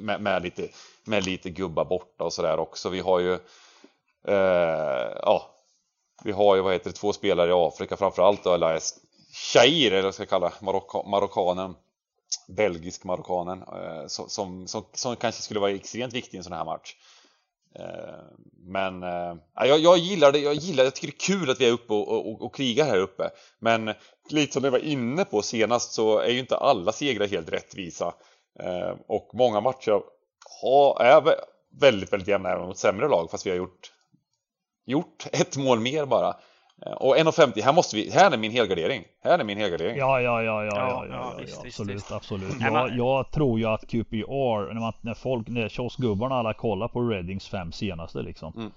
[0.00, 0.68] med, med lite,
[1.04, 2.88] med lite gubbar borta och sådär också.
[2.88, 3.32] Vi har ju
[4.28, 5.50] eh, ja,
[6.24, 8.94] vi har ju vad heter det, två spelare i Afrika framförallt då, Elias
[9.32, 11.74] Shair eller vad jag ska kalla Marocka, marockanen
[12.48, 16.64] belgisk marockanen eh, som, som, som kanske skulle vara extremt viktig i en sån här
[16.64, 16.96] match.
[17.78, 18.24] Eh,
[18.66, 21.60] men äh, jag, jag gillar det, jag gillar det, jag tycker det är kul att
[21.60, 23.30] vi är uppe och, och, och krigar här uppe.
[23.58, 23.94] Men
[24.30, 28.14] lite som vi var inne på senast så är ju inte alla segrar helt rättvisa.
[28.60, 30.00] Äh, och många matcher
[30.62, 31.22] har, är
[31.80, 33.92] väldigt, väldigt jämna även mot sämre lag fast vi har gjort,
[34.86, 36.36] gjort ett mål mer bara.
[36.82, 39.04] Eh, och 1,50, här måste vi, här är min helgardering.
[39.22, 39.96] Här är min helgardering.
[39.96, 42.60] Ja, ja, ja, ja, ja, ja, ja, absolut, absolut.
[42.60, 47.00] Jag, jag tror ju att QPR, när, man, när folk, när kioskgubbarna alla kollar på
[47.00, 48.52] Reddings fem senaste liksom.
[48.56, 48.70] Mm.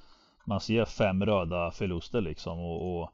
[0.45, 3.11] Man ser fem röda förluster liksom och, och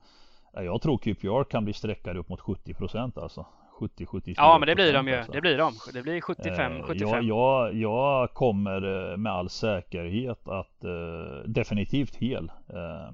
[0.53, 3.45] Jag tror QPR kan bli sträckade upp mot 70% alltså.
[3.79, 5.15] 70-74 Ja men det blir de ju.
[5.15, 5.31] Alltså.
[5.31, 5.73] Det blir de.
[5.93, 6.95] Det blir 75-75.
[6.95, 12.51] Jag, jag, jag kommer med all säkerhet att uh, definitivt hel.
[12.73, 13.09] Uh,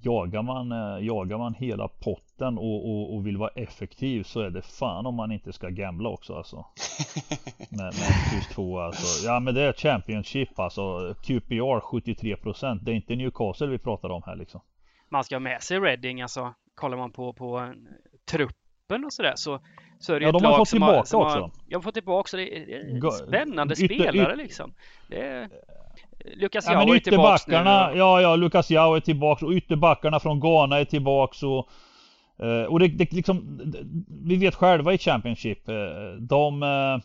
[0.00, 4.50] jagar man, eh, jagar man hela potten och, och, och, vill vara effektiv så är
[4.50, 6.56] det fan om man inte ska gambla också alltså.
[7.70, 9.26] med, med kryss 2 alltså.
[9.26, 11.14] Ja men det är Championship alltså.
[11.22, 14.60] QPR 73% Det är inte Newcastle vi pratar om här liksom.
[15.08, 16.54] Man ska ha med sig Reading alltså.
[16.74, 17.72] Kollar man på, på
[18.30, 19.60] truppen och sådär så,
[19.98, 21.38] så är det ja, ett lag lag som har, som också.
[21.38, 24.74] har, Jag har fått tillbaka så det är spännande ytter, spelare ytter, liksom.
[25.08, 25.48] Det är,
[26.24, 27.54] Lukas Jao är tillbaks nu.
[27.54, 31.68] Ja, ja, Lukas Jao är tillbaks och ytterbackarna från Ghana är tillbaks och
[32.38, 33.60] eh, och det, det liksom
[34.24, 35.74] Vi vet själva i Championship eh,
[36.18, 36.98] De eh,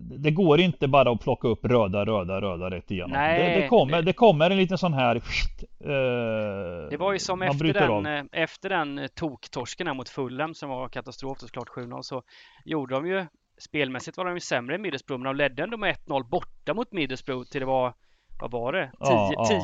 [0.00, 3.10] det går inte bara att plocka upp röda, röda, röda rätt igenom.
[3.10, 4.02] Nej, det, det, kommer, det...
[4.02, 5.16] det kommer en liten sån här...
[5.16, 10.88] Eh, det var ju som efter den, efter den toktorsken här mot Fulham som var
[10.88, 12.22] katastrof såklart 7-0 så
[12.64, 13.26] gjorde de ju
[13.68, 16.92] Spelmässigt var de ju sämre än Middlesbrough, men de ledde ändå med 1-0 borta mot
[16.92, 17.94] Middlesbrough till det var
[18.40, 18.92] vad var det?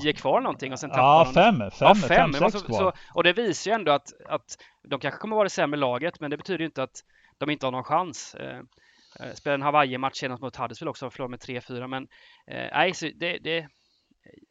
[0.00, 2.78] 10 ja, kvar någonting och sen tappade ja, fem, fem, ja, fem, fem, sex kvar.
[2.78, 6.20] Så, och det visar ju ändå att, att de kanske kommer vara det sämre laget,
[6.20, 7.04] men det betyder ju inte att
[7.38, 8.34] de inte har någon chans.
[8.34, 8.58] Eh,
[9.20, 12.02] eh spelade en Hawaii-match senast mot Huddersfield också och förlorade med 3-4, men
[12.46, 13.68] eh, nej, så det, det är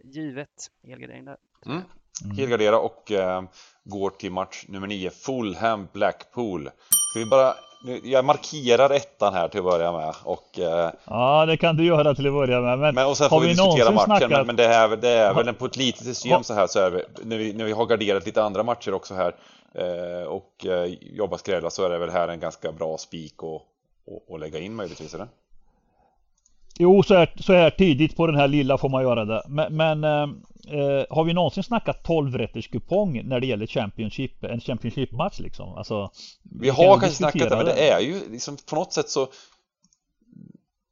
[0.03, 1.37] givet helgardering där.
[1.65, 1.81] Mm.
[2.23, 2.37] Mm.
[2.37, 3.43] Helgardera och eh,
[3.83, 6.69] går till match nummer 9, Fulham Blackpool.
[7.17, 7.55] Ska vi bara
[8.03, 10.59] jag markerar ettan här till att börja med och...
[10.59, 12.95] Eh, ja det kan du göra till att börja med men...
[12.95, 14.29] men och sen får vi, vi diskutera matchen snackat...
[14.29, 16.91] men, men, det, är, det är väl på ett litet system så här så är
[16.91, 19.35] vi, när vi, när vi har garderat lite andra matcher också här
[19.73, 23.61] eh, och eh, jobbat skrälla så är det väl här en ganska bra spik och,
[24.07, 25.27] och, och lägga in möjligtvis eller?
[26.79, 29.43] Jo, så här, så här tidigt på den här lilla får man göra det.
[29.47, 30.21] Men, men eh,
[30.79, 35.73] eh har vi någonsin snackat 12 rätters kupong när det gäller Championship, en Championship-match liksom?
[35.73, 36.11] Alltså,
[36.59, 39.27] vi har kanske snackat det, men det är ju liksom på något sätt så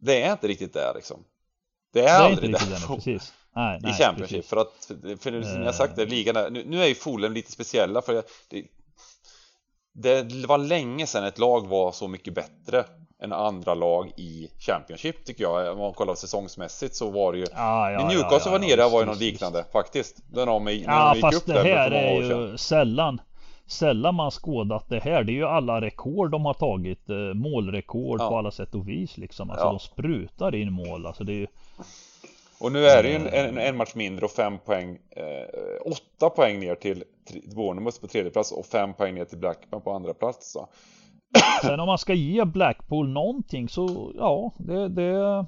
[0.02, 1.24] Det är inte riktigt där liksom.
[1.94, 2.72] Det är, det är aldrig inte där.
[2.72, 3.34] där precis.
[3.56, 4.50] Nej, I Championship precis.
[4.50, 7.52] för att, för, som jag sagt, det, ligan är, nu, nu är ju Fulham lite
[7.52, 8.66] speciella för det,
[9.96, 12.86] det var länge sedan ett lag var så mycket bättre
[13.22, 15.72] än andra lag i Championship tycker jag.
[15.72, 17.46] Om man kollar säsongsmässigt så var det ju...
[17.52, 20.18] Ja, ja, Newcastle ja, var nere var ju något liknande faktiskt.
[20.32, 23.22] När de, när ja, de gick fast upp det här är ju sällan
[23.68, 25.24] Sällan man skådat det här.
[25.24, 27.10] Det är ju alla rekord de har tagit.
[27.10, 28.30] Eh, målrekord ja.
[28.30, 29.50] på alla sätt och vis liksom.
[29.50, 31.06] Alltså de sprutar in mål.
[31.06, 31.48] Alltså det är ju...
[32.66, 36.30] Och nu är det ju en, en, en match mindre och fem poäng eh, Åtta
[36.30, 37.04] poäng ner till
[37.56, 40.70] Bournemouth på tredje plats och fem poäng ner till Blackburn på andra plats så.
[41.62, 45.46] Sen om man ska ge Blackpool någonting så ja, det, det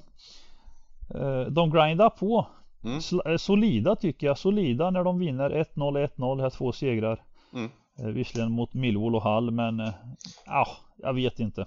[1.14, 2.46] eh, de grindar på.
[2.84, 2.98] Mm.
[3.26, 4.38] Eh, solida tycker jag.
[4.38, 7.22] Solida när de vinner 1-0, 1-0, här två segrar.
[7.54, 7.70] Mm.
[7.98, 9.92] Eh, visserligen mot Millwall och Hall men
[10.46, 10.66] ja,
[10.96, 11.66] jag vet inte.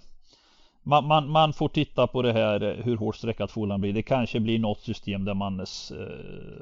[0.84, 3.94] Man, man, man, får titta på det här hur hårt streckat Fulham blir.
[3.94, 5.66] Det kanske blir något system där man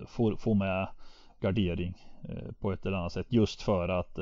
[0.07, 0.87] får, får med
[1.39, 1.93] gardering
[2.59, 4.17] på ett eller annat sätt just för att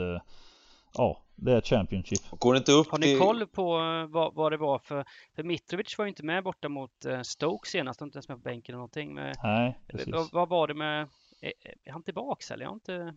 [0.94, 2.20] ja, det är Championship.
[2.30, 5.06] Går det inte upp Har ni koll på eh, vad, vad det var för...
[5.36, 8.42] För Mitrovic var ju inte med borta mot eh, Stoke senast, inte ens med på
[8.42, 9.14] bänken eller någonting.
[9.14, 10.14] Men, Nej, precis.
[10.14, 11.08] Vad, vad var det med...
[11.42, 12.64] Är, är han tillbaks eller?
[12.64, 13.14] Jag har inte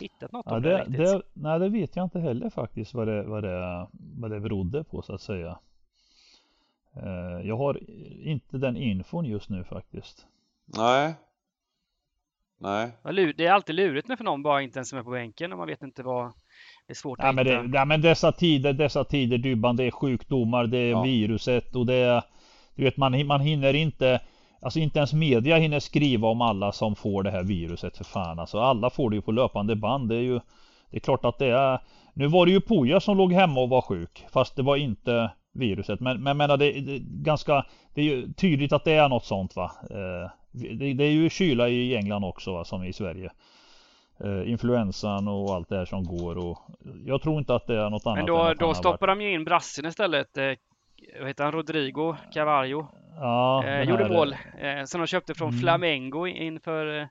[0.00, 3.08] hittat något ja, om det, det, det Nej, det vet jag inte heller faktiskt vad
[3.08, 5.58] det, vad det, vad det berodde på så att säga.
[7.02, 7.80] Eh, jag har
[8.22, 10.26] inte den infon just nu faktiskt.
[10.76, 11.14] Nej.
[12.60, 12.92] Nej.
[13.36, 15.58] Det är alltid lurigt med för någon bara inte ens är med på bänken och
[15.58, 16.32] man vet inte vad
[16.86, 17.62] det är svårt ja, att men hitta.
[17.62, 21.02] Det, ja, men dessa tider, dessa tider Dybban, det är sjukdomar, det är ja.
[21.02, 22.22] viruset och det är
[22.74, 24.20] Du vet man, man hinner inte
[24.60, 28.38] Alltså inte ens media hinner skriva om alla som får det här viruset för fan
[28.38, 30.40] alltså alla får det ju på löpande band det är ju
[30.90, 31.78] Det är klart att det är
[32.14, 35.30] Nu var det ju Poja som låg hemma och var sjuk fast det var inte
[35.52, 39.24] viruset men, men menar det, det ganska Det är ju tydligt att det är något
[39.24, 43.30] sånt va eh, det, det, är ju kyla i England också va, som i Sverige
[44.24, 46.58] eh, influensan och allt det här som går och
[47.06, 48.18] jag tror inte att det är något annat.
[48.18, 50.36] Men då, då stoppar de ju in brassen istället.
[50.36, 50.52] Eh,
[51.18, 51.52] vad heter han?
[51.52, 52.86] Rodrigo Cavallo.
[53.20, 54.32] Ja, eh, gjorde mål.
[54.32, 55.60] Eh, som de köpte från mm.
[55.60, 57.06] Flamengo inför eh,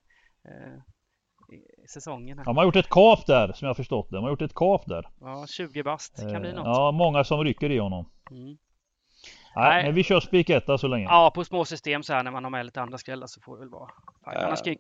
[1.94, 2.38] säsongen.
[2.38, 2.44] Här.
[2.46, 4.18] Ja, de har gjort ett kap där som jag förstått det.
[4.18, 5.08] De har gjort ett kap där.
[5.22, 6.66] Ja, 20 bast kan bli något.
[6.66, 8.10] Ja, många som rycker i honom.
[8.32, 8.58] Mm.
[9.56, 11.06] Nej, men vi kör spik etta så länge.
[11.06, 13.56] Ja, på små system så här när man har med lite andra skrällar så får
[13.56, 13.90] det väl vara.
[14.36, 14.78] Äh, Annars ska ju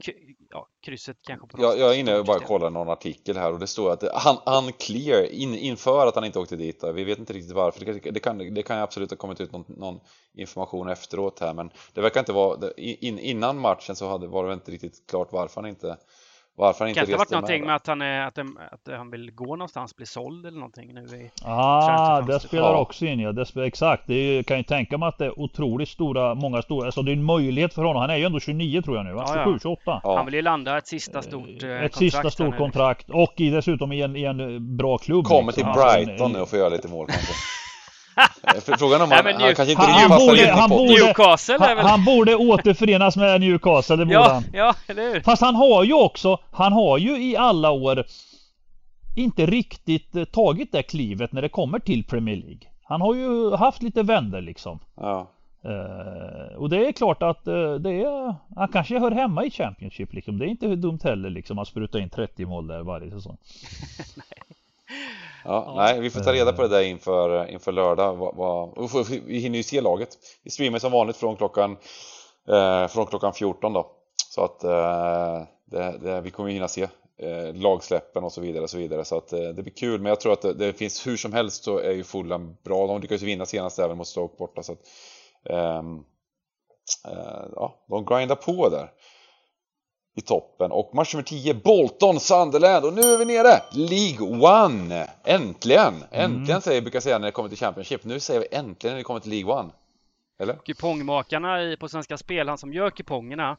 [0.50, 3.60] ja, krysset kanske på Jag, jag är inne och bara kollar någon artikel här och
[3.60, 6.84] det står att han unclear in, inför att han inte åkte dit.
[6.94, 7.86] Vi vet inte riktigt varför.
[7.86, 10.00] Det, det kan, det kan absolut ha kommit ut någon, någon,
[10.34, 14.54] information efteråt här, men det verkar inte vara in, innan matchen så hade, var det
[14.54, 15.98] inte riktigt klart varför han inte
[16.58, 17.08] varför han inte med.
[17.08, 18.38] Kan det ha varit någonting med att han, är, att,
[18.72, 22.78] att han vill gå någonstans, bli såld eller någonting nu i ah, det spelar ja.
[22.78, 23.32] också in ja.
[23.32, 24.04] Det spelar, exakt.
[24.08, 27.12] Det är, kan ju tänka mig att det är otroligt stora, många stora, alltså det
[27.12, 28.02] är en möjlighet för honom.
[28.02, 29.24] Han är ju ändå 29 tror jag nu va?
[29.28, 30.02] Ja, 27, 28.
[30.04, 30.16] Ja.
[30.18, 33.92] Han vill ju landa ett sista stort eh, Ett sista stort kontrakt och i, dessutom
[33.92, 35.26] i en, i en bra klubb.
[35.26, 35.74] Kommer liksom.
[35.74, 37.34] till Brighton nu och får göra lite mål kanske.
[38.18, 41.78] Eh, frågan om han, Nej, han kanske inte han, han borde, han, borde, Newcastle han,
[41.78, 44.44] han borde återförenas med Newcastle, det borde ja, han.
[44.54, 45.22] Ja, eller hur?
[45.22, 48.06] Fast han har ju också, han har ju i alla år
[49.16, 52.60] inte riktigt eh, tagit det klivet när det kommer till Premier League.
[52.84, 54.80] Han har ju haft lite vänder liksom.
[54.96, 55.32] Ja.
[55.66, 60.14] Uh, och det är klart att uh, det är, han kanske hör hemma i Championship
[60.14, 60.38] liksom.
[60.38, 63.38] Det är inte dumt heller liksom att spruta in 30 mål där varje säsong.
[65.48, 68.16] Ja, nej, vi får ta reda på det där inför, inför lördag.
[68.16, 70.10] Vad, vad, vi hinner ju se laget.
[70.44, 71.78] Vi streamar som vanligt från klockan,
[72.48, 73.92] eh, från klockan 14 då.
[74.30, 76.88] Så att eh, det, det, vi kommer hinna se
[77.18, 79.06] eh, lagsläppen och så vidare och så vidare.
[79.06, 80.02] Så att eh, det blir kul.
[80.02, 82.88] Men jag tror att det, det, finns hur som helst så är ju Fulham bra.
[82.88, 84.64] De lyckades vinna senast även mot Stoke borta.
[84.64, 84.80] Så att,
[85.50, 86.04] ehm,
[87.08, 88.92] eh, ja, de grindar på där
[90.18, 90.72] i toppen.
[90.72, 92.86] Och match nummer 10, Bolton, Sunderland.
[92.86, 93.62] Och nu är vi nere!
[93.72, 94.28] League
[94.66, 95.08] One!
[95.24, 95.94] Äntligen!
[96.12, 96.62] Äntligen mm.
[96.62, 98.04] säger jag brukar säga när det kommer till Championship.
[98.04, 99.70] Nu säger vi äntligen när det kommer till League One.
[100.40, 100.54] Eller?
[100.54, 103.58] Kupongmakarna på Svenska Spel, han som gör kupongerna,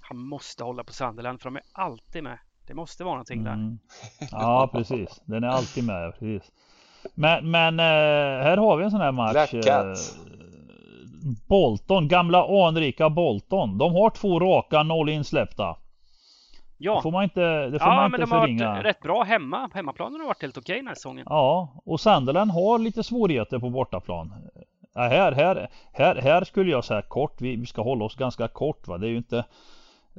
[0.00, 2.38] han måste hålla på Sunderland för de är alltid med.
[2.66, 3.52] Det måste vara någonting där.
[3.52, 3.78] Mm.
[4.30, 5.20] Ja, precis.
[5.24, 6.12] Den är alltid med.
[6.18, 6.52] Precis.
[7.14, 9.32] Men, men eh, här har vi en sån här match.
[9.32, 9.86] Black Cat.
[9.86, 9.94] Eh,
[11.48, 13.78] Bolton, gamla anrika Bolton.
[13.78, 15.76] De har två raka noll insläppta.
[16.78, 16.94] Ja.
[16.94, 18.66] Det får man inte, det får ja, man inte men de förringa.
[18.68, 19.70] har varit rätt bra hemma.
[19.74, 21.26] Hemmaplanen har varit helt okej den här säsongen.
[21.28, 24.32] Ja, och Sunderland har lite svårigheter på bortaplan.
[24.94, 27.40] Ja, här, här, här, här skulle jag säga kort.
[27.40, 28.98] Vi, vi ska hålla oss ganska kort va.
[28.98, 29.44] Det är ju inte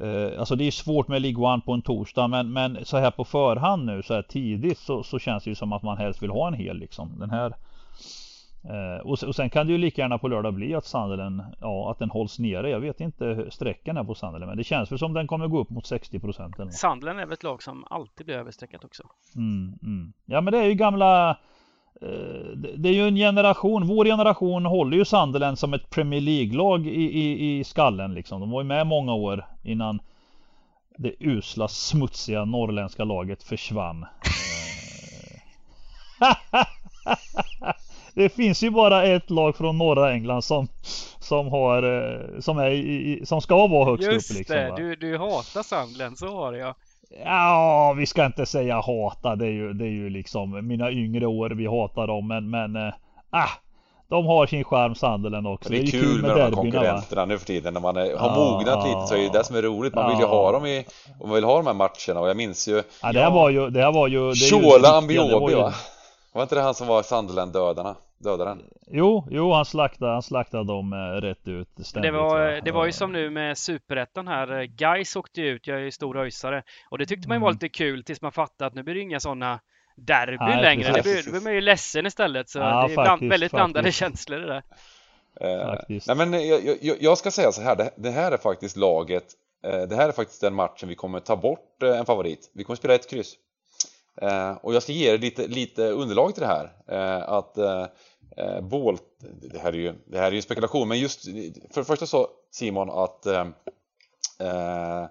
[0.01, 3.12] eh, Alltså det är svårt med League One på en torsdag men, men så här
[3.12, 6.24] på förhand nu så här tidigt så, så känns det ju som att man helst
[6.24, 7.20] vill ha en hel liksom.
[7.20, 7.53] Den här
[9.03, 11.99] och, och, sen kan det ju lika gärna på lördag bli att Sandelen, ja att
[11.99, 12.70] den hålls nere.
[12.70, 15.59] Jag vet inte sträckan är på Sandelen men det känns väl som den kommer gå
[15.59, 16.74] upp mot 60 procent.
[16.74, 19.03] Sandelen är väl ett lag som alltid blir överstreckat också.
[19.36, 20.13] Mm, mm.
[20.26, 21.30] Ja men det är ju gamla
[22.01, 22.07] eh,
[22.78, 27.20] det är ju en generation, vår generation håller ju Sandelen som ett Premier League-lag i,
[27.20, 28.39] i, i skallen liksom.
[28.39, 29.99] De var ju med många år innan
[30.97, 34.05] det usla smutsiga norrländska laget försvann.
[38.24, 40.68] det finns ju bara ett lag från norra England som
[41.20, 44.55] som har eh, som är i, som ska vara högst Just upp liksom.
[44.57, 46.76] Just det, du, du hatar Sunderland, så var det ja.
[47.26, 49.36] Ja, vi ska inte säga hata.
[49.36, 52.76] Det är ju, det är ju liksom mina yngre år vi hatar dem, men men
[52.76, 52.93] äh,
[54.09, 55.70] de har sin charm Sunderland också.
[55.70, 57.82] Det är, det är kul, kul med, med de här konkurrenterna nu för tiden när
[57.82, 59.95] man är, har ja, mognat lite så är det det som är roligt.
[59.95, 60.86] Man vill ju ha dem i,
[61.24, 63.70] man vill ha de här matcherna och jag minns ju Ja det här var ju,
[63.70, 65.74] det här var ju Shola Ambiobi va?
[66.34, 67.03] Var inte det han som var
[68.24, 68.55] Sunderland-dödarna?
[68.55, 68.63] Dödaren?
[68.91, 72.86] Jo, jo han slaktade, han slaktade dem eh, rätt ut ständigt, det var, det var
[72.86, 74.63] ju som nu med Superettan här.
[74.63, 76.63] Guys åkte ut, jag är ju stor öjsare.
[76.89, 77.55] Och det tyckte man ju var mm.
[77.55, 79.59] lite kul tills man fattade att nu blir det inga sådana
[79.95, 80.91] derby Nej, längre.
[80.91, 82.49] Det blir, då blir man ju ledsen istället.
[82.49, 84.63] Så ja, det är faktiskt, bland, väldigt blandade känslor det där.
[85.41, 85.76] Eh,
[86.07, 89.26] nej men jag, jag, jag, ska säga så här, det, det, här är faktiskt laget,
[89.63, 92.51] eh, det här är faktiskt den matchen vi kommer ta bort eh, en favorit.
[92.53, 93.36] Vi kommer spela ett kryss.
[94.22, 96.72] Eh, och jag ska ge er lite, lite underlag till det här.
[96.88, 97.86] Eh, att eh,
[98.38, 99.03] eh Bolt,
[99.51, 101.24] det här, är ju, det här är ju spekulation, men just
[101.74, 103.47] för det första sa Simon att eh,
[104.39, 105.05] eh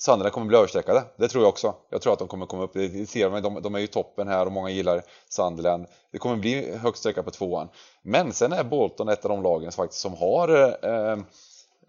[0.00, 1.04] Sandra kommer bli överstreckade.
[1.16, 1.74] Det tror jag också.
[1.90, 2.72] Jag tror att de kommer komma upp.
[2.72, 5.86] Det ser man, de, de är ju toppen här och många gillar Sunderland.
[6.12, 7.68] Det kommer bli högst sträcka på tvåan.
[8.02, 11.18] Men sen är Bolton ett av de lagen faktiskt som har eh,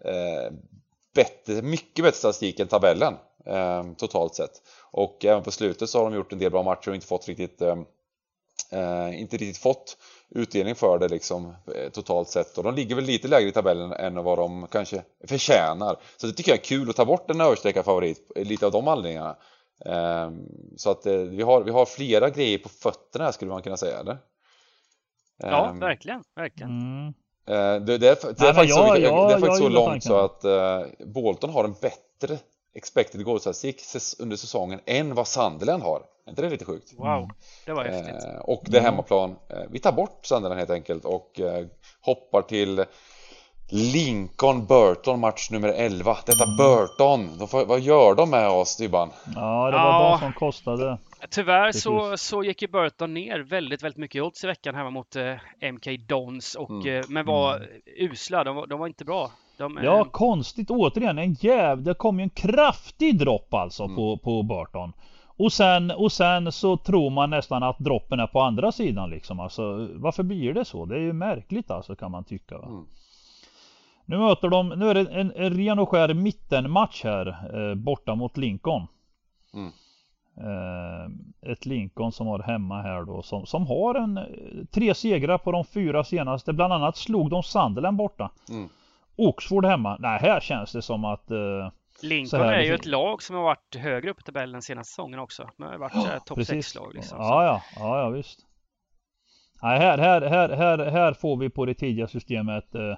[0.04, 0.50] eh,
[1.14, 3.14] bättre, mycket bättre statistik än tabellen
[3.46, 4.62] eh, totalt sett.
[4.90, 7.28] Och även på slutet så har de gjort en del bra matcher och inte fått
[7.28, 7.76] riktigt eh,
[8.72, 9.96] eh, inte riktigt fått
[10.30, 13.92] utdelning för det liksom eh, totalt sett och de ligger väl lite lägre i tabellen
[13.92, 15.96] än vad de kanske förtjänar.
[16.16, 18.88] Så det tycker jag är kul att ta bort en överstreckad favorit, lite av de
[18.88, 19.36] anledningarna.
[19.86, 20.30] Eh,
[20.76, 23.76] så att eh, vi, har, vi har flera grejer på fötterna här skulle man kunna
[23.76, 24.18] säga eller?
[25.36, 26.70] Ja, ehm, verkligen, verkligen.
[26.70, 27.14] Mm.
[27.44, 30.04] Det, det, är, det är Nej, faktiskt, jag, så, jag, det är faktiskt så långt
[30.04, 32.38] så att uh, Bolton har en bättre
[32.74, 33.82] expected goal-statistik
[34.18, 36.02] under säsongen än vad Sunderland har.
[36.26, 36.92] Är inte det lite sjukt?
[36.98, 37.30] Wow,
[37.66, 38.24] det var häftigt.
[38.24, 39.36] Eh, och det är hemmaplan.
[39.48, 41.66] Eh, vi tar bort Sunderland helt enkelt och eh,
[42.00, 42.84] hoppar till
[43.72, 46.16] Lincoln Burton match nummer 11.
[46.26, 46.56] Detta mm.
[46.56, 49.10] Burton, de får, vad gör de med oss Dybban?
[49.34, 50.10] Ja, det var ja.
[50.10, 50.98] de som kostade.
[51.30, 55.16] Tyvärr så, så gick ju Burton ner väldigt, väldigt mycket odds i veckan hemma mot
[55.16, 55.34] eh,
[55.72, 56.96] MK Dons och mm.
[56.96, 57.68] eh, men var mm.
[57.96, 58.44] usla.
[58.44, 61.18] De, de var inte bra De, ja, konstigt återigen.
[61.18, 61.82] En jäv...
[61.82, 63.96] Det kom ju en kraftig dropp alltså mm.
[63.96, 64.92] på, på Burton.
[65.36, 69.40] Och sen, och sen så tror man nästan att droppen är på andra sidan liksom.
[69.40, 70.84] Alltså, varför blir det så?
[70.84, 72.54] Det är ju märkligt alltså kan man tycka.
[72.54, 72.86] Mm.
[74.10, 78.14] Nu möter de, nu är det en, en ren och skär mittenmatch här eh, borta
[78.14, 78.86] mot Lincoln.
[79.54, 79.72] Mm.
[80.36, 84.20] Eh, ett Lincoln som har hemma här då som, som har en
[84.70, 86.52] tre segrar på de fyra senaste.
[86.52, 88.30] Bland annat slog de Sunderland borta.
[88.48, 88.68] Mm.
[89.16, 89.96] Oxford hemma.
[90.00, 91.70] Nej, här känns det som att eh,
[92.02, 95.48] Lincoln är ju ett lag som har varit högre upp i tabellen senaste säsongen också.
[95.56, 97.18] De har varit oh, topp 6-lag liksom.
[97.18, 98.46] Ja, ja, ja, ja, visst.
[99.62, 102.94] Nej, här, här, här, här, här får vi på det tidiga systemet eh,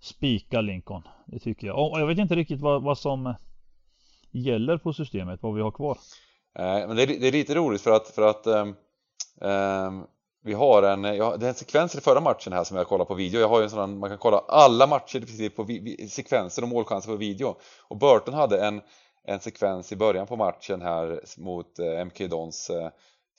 [0.00, 1.02] spika Lincoln.
[1.26, 1.78] Det tycker jag.
[1.78, 3.34] Och jag vet inte riktigt vad, vad som
[4.30, 5.98] gäller på systemet, vad vi har kvar.
[6.58, 8.66] Eh, men det är, det är lite roligt för att, för att eh,
[10.42, 13.04] vi har en, ja, det är en sekvens i förra matchen här som jag kollar
[13.04, 13.40] på video.
[13.40, 16.68] Jag har ju en sån man kan kolla alla matcher precis på vi, sekvenser och
[16.68, 17.56] målchanser på video.
[17.88, 18.80] Och Burton hade en,
[19.24, 22.88] en sekvens i början på matchen här mot eh, MK Dons eh,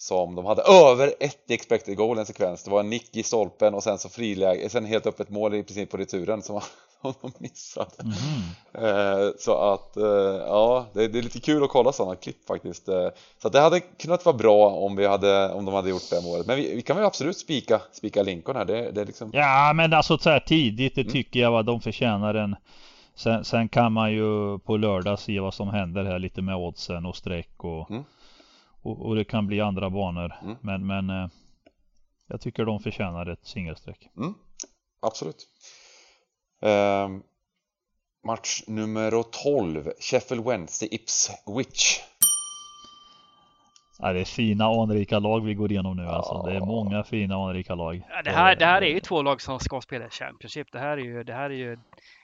[0.02, 2.64] som de hade över ett expected goal en sekvens.
[2.64, 5.64] Det var en nick i stolpen och sen så friläge, sen helt öppet mål i
[5.64, 6.62] princip på returen som
[7.02, 7.92] de missade.
[8.00, 9.34] Mm.
[9.40, 10.04] Så att eh,
[10.48, 12.88] ja, det är lite kul att kolla sådana klipp faktiskt.
[12.88, 13.08] Eh,
[13.42, 16.48] så det hade kunnat vara bra om vi hade om de hade gjort det målet.
[16.48, 18.66] Men vi, vi kan väl absolut spika spika Lincoln här.
[18.66, 19.30] Det, det liksom.
[19.34, 21.14] Ja, men alltså så här tidigt, det mm.
[21.14, 22.56] tycker jag att de förtjänar en.
[23.16, 27.06] Sen, sen, kan man ju på lördag se vad som händer här lite med oddsen
[27.06, 28.04] och streck och mm
[28.82, 30.34] och, och det kan bli andra banor.
[30.44, 30.58] Mm.
[30.62, 31.30] Men, men eh,
[32.28, 34.10] jag tycker de förtjänar ett singelsträck.
[34.18, 34.34] Mm.
[35.02, 35.48] Absolut.
[36.62, 37.10] Eh,
[38.28, 42.00] match nummer 12 Sheffield Wednesday Ipswich.
[44.00, 46.10] Ja, det är fina anrika lag vi går igenom nu ja.
[46.10, 46.42] alltså.
[46.42, 48.04] Det är många fina anrika lag.
[48.10, 50.68] Ja, det, här, det här är ju två lag som ska spela Championship.
[50.72, 51.78] Det här är ju, det här är ju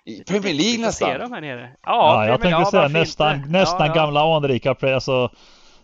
[0.06, 1.10] i Premier League nästan.
[1.10, 4.76] Ja, ja jag tänkte säga nästan, nästan gamla anrika.
[4.82, 5.32] Alltså,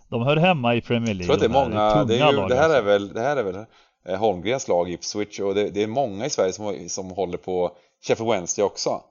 [0.09, 1.33] de hör hemma i Premier League.
[1.33, 2.81] Jag tror att det är många, det, är ju, det, här är alltså.
[2.81, 3.65] väl, det här är väl
[4.05, 7.71] eh, Holmgrens lag Ipswich och det, det, är många i Sverige som, som håller på
[8.07, 9.01] Sheffield Wednesday också.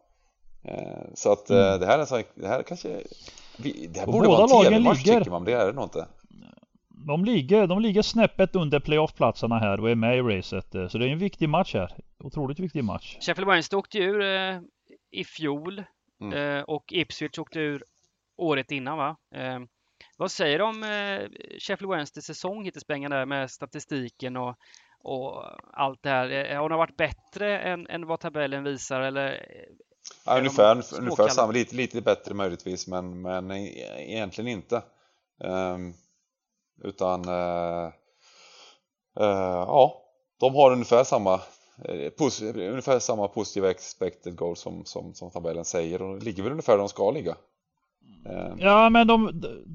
[0.64, 0.74] Eh,
[1.14, 1.80] så att eh, mm.
[1.80, 2.88] det här är så, det här kanske,
[3.88, 6.06] det här borde vara en TV-match tycker man, det är det nog inte.
[7.06, 10.66] De ligger, de ligger snäppet under playoff-platserna här och är med i racet.
[10.90, 11.96] Så det är en viktig match här.
[12.24, 13.16] Otroligt viktig match.
[13.20, 14.60] Sheffield Wednesday åkte ur eh,
[15.10, 15.84] i fjol
[16.20, 16.58] mm.
[16.58, 17.84] eh, och Ipswich åkte ur
[18.36, 19.16] året innan va?
[19.34, 19.60] Eh,
[20.22, 24.56] vad säger du om eh, Sheffield Wednesdays säsong hittills Bengan där med statistiken och,
[25.02, 26.30] och allt det här?
[26.30, 29.46] Eh, har den varit bättre än, än vad tabellen visar eller?
[30.26, 34.82] Ja, ungefär, ungefär samma, lite, lite bättre möjligtvis men, men e-, egentligen inte.
[35.38, 35.94] Um,
[36.82, 37.92] utan uh,
[39.20, 40.02] uh, ja,
[40.40, 41.40] de har ungefär samma
[42.54, 46.78] ungefär samma positiva expected goal som, som, som tabellen säger och ligger väl ungefär där
[46.78, 47.36] de ska ligga.
[48.26, 49.30] Eh, ja men de,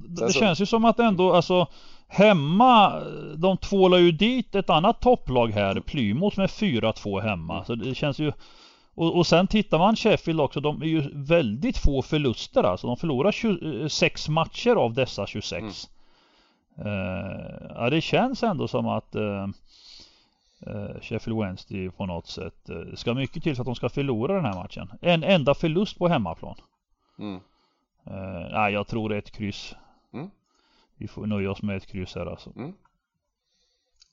[0.07, 0.39] det så...
[0.39, 1.67] känns ju som att ändå alltså
[2.09, 3.03] Hemma,
[3.37, 7.65] de tvålar ju dit ett annat topplag här, Plymouth med 4-2 hemma.
[7.65, 8.31] Så det känns ju
[8.97, 12.87] och, och sen tittar man Sheffield också, de är ju väldigt få förluster alltså.
[12.87, 15.61] De förlorar 26 matcher av dessa 26.
[15.61, 15.73] Mm.
[16.87, 19.47] Uh, ja det känns ändå som att uh,
[20.67, 24.33] uh, Sheffield Wednesday på något sätt uh, ska mycket till så att de ska förlora
[24.33, 24.89] den här matchen.
[25.01, 26.55] En enda förlust på hemmaplan.
[27.19, 27.39] Mm.
[28.11, 29.75] Uh, nej, jag tror det är ett kryss.
[30.13, 30.29] Mm.
[30.97, 32.53] Vi får nöja oss med ett kryss här alltså.
[32.55, 32.73] Mm.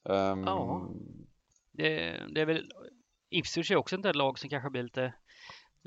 [0.02, 0.44] Um...
[0.46, 0.88] Ja.
[1.72, 2.72] Det, det, är väl
[3.30, 5.12] Ipswich är också ett lag som kanske blir lite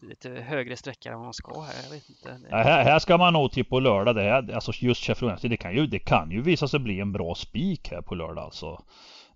[0.01, 1.83] lite högre sträckare än vad man ska här.
[1.83, 2.37] Jag vet inte.
[2.49, 2.55] Det...
[2.55, 4.15] här, här ska man nog till på lördag.
[4.15, 6.99] Det här, alltså just Sheffield Wednesday, det kan ju, det kan ju visa sig bli
[6.99, 8.83] en bra spik här på lördag alltså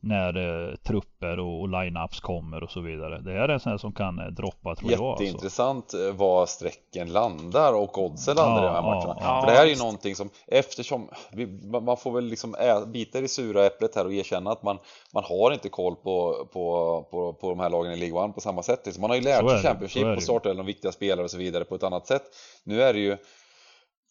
[0.04, 0.38] när
[0.70, 3.22] eh, trupper och, och line-ups kommer och så vidare.
[3.22, 5.02] Det är en sån här som kan eh, droppa tror jag.
[5.02, 5.24] Alltså.
[5.24, 6.12] Jätteintressant alltså.
[6.12, 9.18] var strecken landar och oddsen landar ja, i de här matcherna.
[9.20, 11.48] Ja, För det här är ju någonting som eftersom vi,
[11.82, 14.78] man får väl liksom ä, bita i det sura äpplet här och erkänna att man,
[15.14, 18.42] man har inte koll på, på, på, på de här lagen i League One på
[18.42, 18.82] samma sätt.
[18.86, 21.64] Liksom, man har ju lärt sig Championship och starta de viktiga spelare och så vidare
[21.64, 22.24] på ett annat sätt.
[22.64, 23.18] Nu är det ju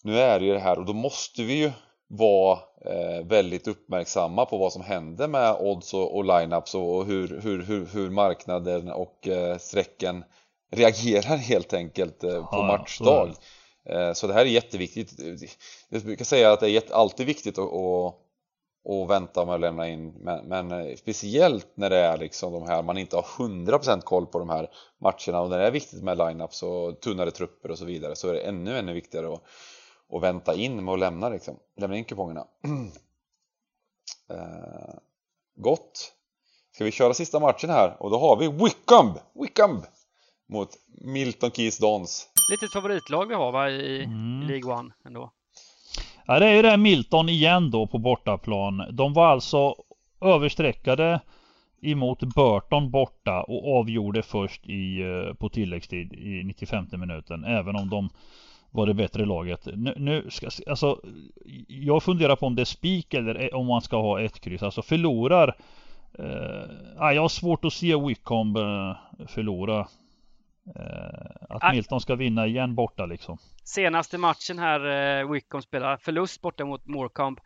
[0.02, 1.70] nu är det ju det här och då måste vi ju
[2.12, 7.40] var eh, väldigt uppmärksamma på vad som hände med odds och, och lineups och, hur,
[7.42, 10.24] hur, hur, hur, marknaden och eh, strecken
[10.72, 13.34] reagerar helt enkelt eh, på ja, matchdag.
[13.86, 15.12] Så, eh, så det här är jätteviktigt.
[15.88, 18.14] Jag brukar säga att det är alltid viktigt att, att,
[18.88, 22.62] att vänta med att lämna in men, men, eh, speciellt när det är liksom de
[22.68, 26.02] här man inte har 100% koll på de här matcherna och när det är viktigt
[26.02, 29.42] med lineups och tunnare trupper och så vidare så är det ännu ännu viktigare att
[30.10, 32.46] och vänta in med att lämna liksom, lämna in kupongerna.
[34.30, 34.94] eh,
[35.56, 36.12] gott!
[36.74, 39.18] Ska vi köra sista matchen här och då har vi Wickham!
[39.34, 39.82] Wickham!
[40.50, 40.68] mot
[41.04, 42.28] Milton Keys Dons.
[42.50, 44.48] Litet favoritlag vi har va i, mm.
[44.48, 45.30] League One ändå.
[46.26, 48.82] Ja det är ju det Milton igen då på bortaplan.
[48.92, 49.74] De var alltså
[50.20, 51.20] överstreckade
[51.82, 57.44] emot Burton borta och avgjorde först i, eh, på tilläggstid i 95 minuten.
[57.44, 58.10] Även om de
[58.70, 59.68] var det bättre laget.
[59.74, 61.00] Nu, nu ska, alltså,
[61.66, 64.62] jag funderar på om det är spik eller om man ska ha ett kryss.
[64.62, 65.56] Alltså förlorar.
[66.18, 66.62] Eh,
[66.98, 68.96] ah, jag har svårt att se Wickham eh,
[69.26, 69.86] förlora.
[70.76, 73.38] Eh, att Milton ska vinna igen borta liksom.
[73.64, 77.40] Senaste matchen här, eh, Wickham spelar förlust borta mot Morecambe.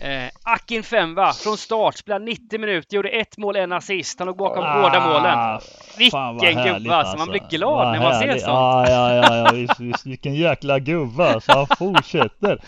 [0.00, 4.18] Eh, Akin Femba från start, spelade 90 minuter, gjorde ett mål, en assist.
[4.18, 5.60] Han låg bakom ah, båda målen.
[5.98, 7.18] Vilken gubbe alltså.
[7.18, 7.56] Man blir alltså.
[7.56, 8.40] glad vad när man härligt.
[8.40, 8.88] ser sånt.
[8.88, 11.52] Ja, ja, ja, ja visst, visst, vilken jäkla gubbe alltså.
[11.52, 12.60] Han fortsätter.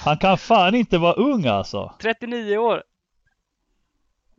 [0.00, 1.92] Han kan fan inte vara ung alltså.
[2.02, 2.82] 39 år.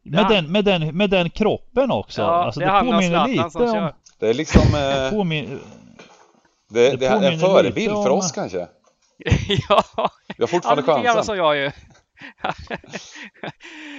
[0.03, 2.21] Med, den, med, den, med den kroppen också.
[2.21, 3.91] Ja, alltså, det, det påminner lite om...
[4.21, 4.61] Det är liksom...
[4.75, 5.09] Eh...
[5.09, 5.59] Påmin...
[6.69, 8.03] Det, det, är en förebild om...
[8.03, 8.57] för oss kanske.
[9.69, 9.83] ja,
[10.37, 11.23] vi har fortfarande chansen.
[11.23, 11.63] som jag ju.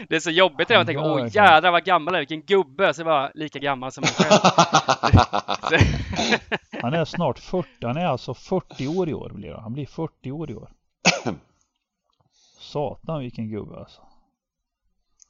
[0.09, 3.05] det är så jobbigt när man tänker, åh jädrar vad gammal är vilken gubbe, så
[3.05, 4.41] var lika gammal som mig själv.
[6.83, 9.63] han är snart 40, han är alltså 40 år i år blir han.
[9.63, 10.71] Han blir 40 år i år.
[12.59, 14.01] Satan vilken gubbe alltså.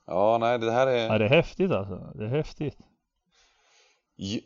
[0.06, 1.06] Ja, nej det här är...
[1.06, 2.12] Ja, det är häftigt alltså.
[2.14, 2.78] Det är häftigt.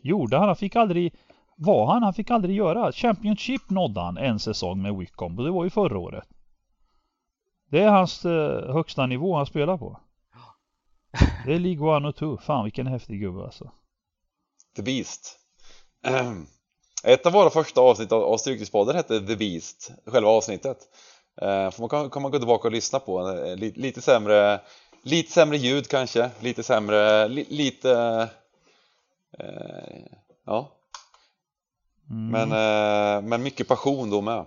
[0.01, 0.47] Gjorde han?
[0.47, 1.13] Han fick aldrig
[1.57, 2.03] var han?
[2.03, 2.91] Han fick aldrig göra.
[2.91, 6.27] Championship nådde han en säsong med Wickham och det var ju förra året.
[7.71, 9.99] Det är hans eh, högsta nivå han spelar på.
[11.45, 12.37] Det är League 1 och 2.
[12.37, 13.71] Fan vilken häftig gubbe alltså.
[14.75, 15.39] The Beast.
[17.03, 20.77] Ett av våra första avsnitt av Stryktipspodden hette The Beast, själva avsnittet.
[21.41, 23.29] Eh, för man kan, man gå tillbaka och lyssna på.
[23.29, 24.59] Eh, lite, lite sämre
[25.03, 28.29] Lite sämre ljud kanske, lite sämre, li, lite
[30.45, 30.77] Ja
[32.09, 32.29] mm.
[32.31, 34.45] men, eh, men mycket passion då med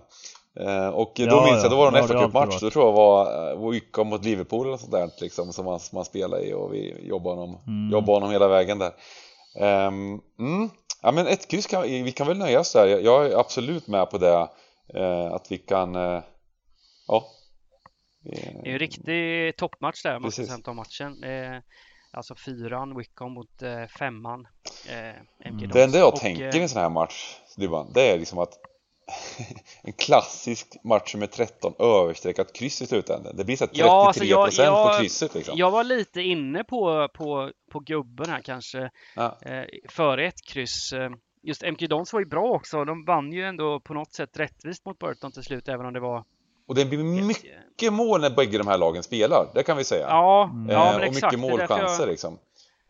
[0.59, 2.93] eh, Och då ja, minns jag, då var det en ja, FA-cupmatch, då tror jag
[2.93, 6.53] var eh, Wickham mot Liverpool eller sånt där liksom Som man, som man spelade i
[6.53, 7.91] och vi jobbade honom, mm.
[7.91, 8.91] jobbade honom hela vägen där
[9.87, 10.69] um, mm.
[11.01, 14.09] Ja men ett kryss kan vi kan väl nöja oss där, jag är absolut med
[14.09, 14.47] på det
[14.93, 16.21] eh, Att vi kan, eh,
[17.07, 17.25] ja
[18.23, 21.23] det är en riktig toppmatch där, man ska säga ta matchen.
[22.13, 24.47] Alltså fyran, Wickham mot eh, femman.
[24.89, 27.35] Eh, MK det enda jag och, tänker i en sån här match,
[27.93, 28.59] det är liksom att
[29.83, 33.35] en klassisk match med 13 överstreckat kryss i slutändan.
[33.35, 35.57] Det blir så 33% ja, alltså jag, jag, på krysset liksom.
[35.57, 38.89] Jag var lite inne på, på, på gubben här kanske.
[39.15, 39.37] Ja.
[39.41, 40.93] Eh, före ett kryss.
[40.93, 41.09] Eh,
[41.43, 42.85] just MK Dons var ju bra också.
[42.85, 45.99] De vann ju ändå på något sätt rättvist mot Burton till slut, även om det
[45.99, 46.23] var
[46.71, 50.05] och det blir mycket mål när bägge de här lagen spelar, det kan vi säga.
[50.09, 51.23] Ja, ja men och exakt.
[51.23, 52.09] mycket målchanser jag...
[52.09, 52.37] liksom.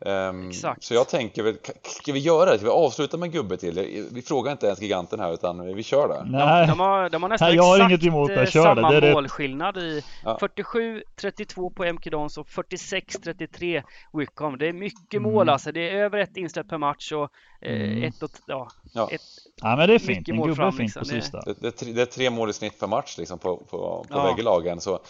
[0.06, 0.84] Um, Exakt.
[0.84, 2.56] Så jag tänker väl, ska vi göra det?
[2.58, 4.08] Ska vi avsluta med gubbe till?
[4.12, 6.30] Vi frågar inte ens giganten här utan vi kör det.
[6.30, 6.66] Nej.
[6.66, 8.50] De, har, de har nästan Nej, jag har exakt inget emot det.
[8.50, 9.00] Kör samma det.
[9.00, 10.38] Det målskillnad i ja.
[10.40, 13.82] 47-32 på MK Dons och 46-33
[14.12, 14.58] Wickham.
[14.58, 15.32] Det är mycket mm.
[15.32, 15.72] mål alltså.
[15.72, 17.30] Det är över ett insläpp per match och
[17.60, 18.02] eh, mm.
[18.02, 19.08] ett och ja, ja.
[19.12, 19.20] Ett,
[19.62, 20.28] ja men det är fint.
[20.28, 21.00] En gubbe är fint liksom.
[21.00, 21.40] på sista.
[21.40, 24.30] Det, det, det, är tre mål i snitt per match liksom på, på, på ja.
[24.30, 24.80] bägge lagen.
[24.80, 25.00] Så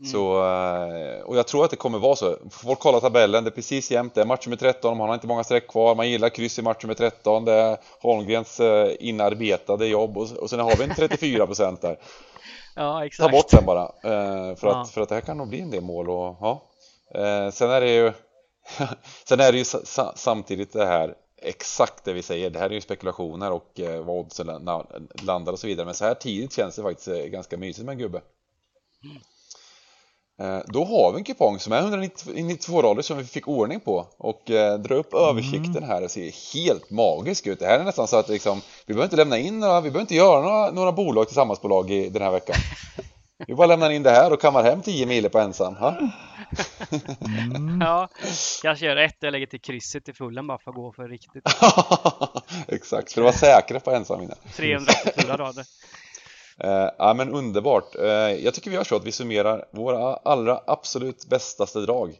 [0.00, 0.12] Mm.
[0.12, 2.36] Så, eh, och jag tror att det kommer vara så.
[2.50, 4.14] Folk kollar tabellen, det är precis jämnt.
[4.14, 5.94] Det är match nummer 13, man har inte många streck kvar.
[5.94, 7.44] Man gillar kryss i match nummer 13.
[7.44, 11.98] Det är Holmgrens eh, inarbetade jobb och, och sen har vi en 34 procent där.
[12.76, 13.30] Ja, exakt.
[13.30, 13.82] Ta bort den bara.
[13.82, 14.80] Eh, för, ja.
[14.80, 16.62] att, för att det här kan nog bli en del mål och ja.
[17.52, 18.12] Sen är det ju
[19.28, 19.64] Sen är det ju
[20.14, 22.50] samtidigt det här exakt det vi säger.
[22.50, 24.46] Det här är ju spekulationer och vad oddsen
[25.22, 25.84] landar och så vidare.
[25.86, 28.20] Men så här tidigt känns det faktiskt ganska mysigt med en gubbe.
[30.40, 30.56] Mm.
[30.56, 34.06] Eh, då har vi en kupong som är 192 rader som vi fick ordning på
[34.18, 35.24] och eh, dra upp mm.
[35.24, 37.58] översikten här och ser helt magisk ut.
[37.58, 40.00] Det här är nästan så att liksom, vi behöver inte lämna in några, vi behöver
[40.00, 42.56] inte göra några, några bolag tillsammansbolag i den här veckan.
[43.46, 45.76] Vi bara lämnar in det här och kammar hem 10 mil på ensam.
[45.76, 45.98] Ha?
[47.56, 47.80] Mm.
[47.80, 48.08] ja,
[48.62, 51.44] kanske gör ett och lägger till krysset i fullen bara för att gå för riktigt.
[52.68, 54.36] Exakt, för att vara säkra på ensam innan.
[54.56, 55.64] 384 rader.
[56.64, 57.94] Eh, ja men underbart.
[57.94, 58.04] Eh,
[58.44, 62.18] jag tycker vi gör så att vi summerar våra allra absolut bästaste drag.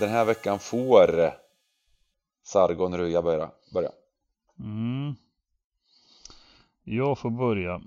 [0.00, 1.32] Den här veckan får
[2.44, 3.50] Sargon Ruja börja.
[3.74, 3.90] börja.
[4.58, 5.14] Mm.
[6.84, 7.80] Jag får börja.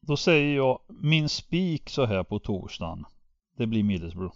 [0.00, 3.04] Då säger jag min spik så här på torsdagen.
[3.56, 4.34] Det blir Middlesbrough.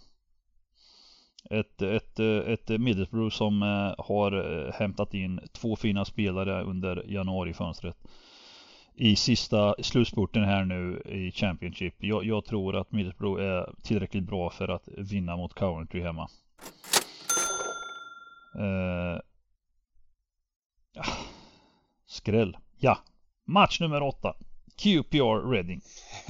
[1.49, 7.97] Ett, ett, ett Middlesbrough som eh, har eh, hämtat in två fina spelare under januarifönstret.
[8.95, 11.95] I sista slutspurten här nu i Championship.
[11.97, 16.29] Jag, jag tror att Middlesbrough är tillräckligt bra för att vinna mot Coventry hemma.
[18.55, 19.19] Eh,
[20.99, 21.17] ah,
[22.05, 22.57] skräll.
[22.77, 22.97] Ja.
[23.45, 24.33] Match nummer åtta.
[24.77, 25.81] QPR Reading.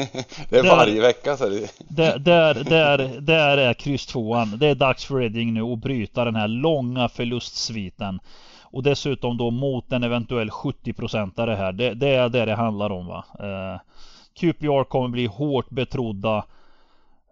[0.49, 1.71] det är där, varje vecka så är det.
[1.89, 4.57] Där, där, där, där är kryss tvåan.
[4.57, 8.19] Det är dags för Reading nu att bryta den här långa förlustsviten.
[8.61, 11.71] Och dessutom då mot en eventuell 70-procentare här.
[11.71, 13.25] Det, det, är det det handlar om va.
[13.39, 13.79] Eh,
[14.39, 16.45] QPR kommer bli hårt betrodda.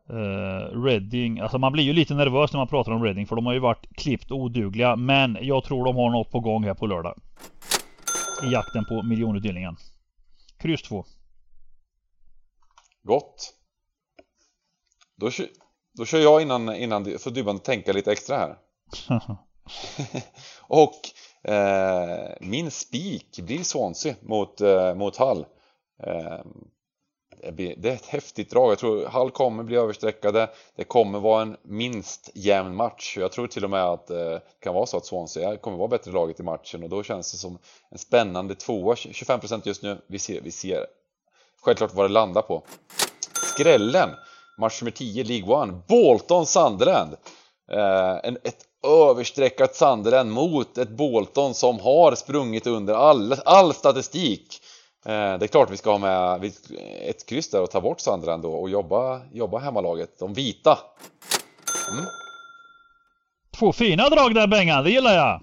[0.10, 3.46] Eh, Reading, alltså man blir ju lite nervös när man pratar om Reading för de
[3.46, 4.96] har ju varit klippt odugliga.
[4.96, 7.18] Men jag tror de har något på gång här på lördag.
[8.44, 9.76] I jakten på miljonutdelningen.
[10.66, 11.06] Kryss 2.
[13.04, 13.54] Gott.
[15.16, 15.30] Då,
[15.98, 18.58] då kör jag innan, innan så Dybban tänka lite extra här.
[20.62, 21.00] och
[21.52, 25.46] eh, min spik blir Swansea mot, eh, mot Hall.
[26.04, 26.46] Eh,
[27.52, 28.72] det är ett häftigt drag.
[28.72, 30.50] Jag tror Hall kommer bli översträckade.
[30.76, 33.18] Det kommer vara en minst jämn match.
[33.18, 35.88] Jag tror till och med att eh, det kan vara så att Swansea kommer vara
[35.88, 37.58] bättre laget i matchen och då känns det som
[37.92, 38.96] en spännande tvåa.
[38.96, 40.02] 25% just nu.
[40.08, 40.86] Vi ser, vi ser
[41.62, 42.64] självklart vad det landar på.
[43.54, 44.10] Skrällen!
[44.58, 45.88] Match nummer 10, League 1.
[45.88, 47.16] Bolton Sunderland.
[47.72, 54.62] Eh, en, ett överstreckat Sunderland mot ett Bolton som har sprungit under all, all statistik.
[55.06, 56.52] Eh, det är klart vi ska ha med
[57.10, 60.80] ett kryss där och ta bort Sunderland då och jobba, jobba hemmalaget, de vita.
[61.92, 62.06] Mm.
[63.60, 65.42] Två fina drag där Bengan, det gillar jag!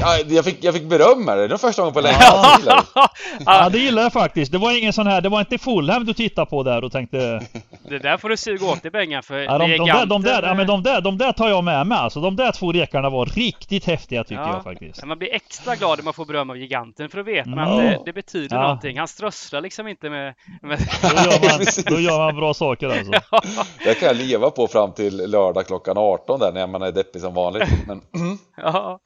[0.00, 2.58] Ja, jag, fick, jag fick beröm här, det är första gången på länge ja.
[3.46, 4.52] ja, det gillar jag faktiskt.
[4.52, 7.40] Det var ingen sån här, det var inte Fulham du tittade på där och tänkte...
[7.88, 10.42] Det där får du suga åt dig Bengan för ja, de, de, där, de, där,
[10.42, 12.20] ja, men de, där, de där tar jag med mig alltså.
[12.20, 14.52] De där två rekarna var riktigt häftiga tycker ja.
[14.52, 15.04] jag faktiskt.
[15.04, 17.68] Man blir extra glad när man får beröm av giganten för då vet man mm.
[17.68, 18.62] att det, det betyder ja.
[18.62, 18.98] någonting.
[18.98, 20.34] Han strösslar liksom inte med...
[20.62, 20.78] med...
[21.02, 23.12] Då, gör man, då gör man bra saker alltså.
[23.30, 23.40] Ja.
[23.84, 27.20] Det kan jag leva på fram till lördag klockan 18 där när man är deppig
[27.20, 27.68] som vanligt.
[27.86, 28.02] Men...
[28.56, 29.00] ja.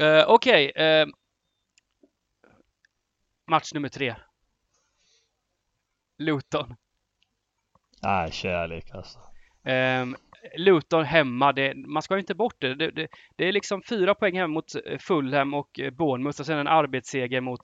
[0.00, 0.70] Uh, Okej.
[0.70, 1.06] Okay, uh, eh,
[3.50, 4.14] match nummer tre.
[6.18, 6.74] Luton.
[8.04, 9.18] Nej, kärlek alltså.
[9.64, 10.16] Ehm, um,
[10.56, 12.74] Luton hemma, det, man ska inte bort det.
[12.74, 13.08] Det, det.
[13.36, 16.68] det, är liksom fyra poäng hemma mot eh, Fulham och eh, Bournemouth och sen en
[16.68, 17.60] arbetsseger mot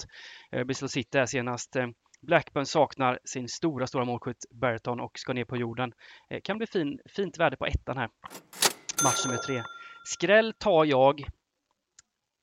[0.57, 1.77] uh, Bristol City här senast.
[1.77, 5.93] Ehm, Blackburn saknar sin stora, stora målskytt Berton och ska ner på jorden.
[6.35, 8.09] Uh, kan bli fin, fint värde på ettan här.
[9.05, 9.63] Match nummer tre.
[10.05, 11.25] Skräll tar jag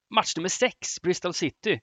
[0.10, 1.80] Match nummer sex, Bristol City.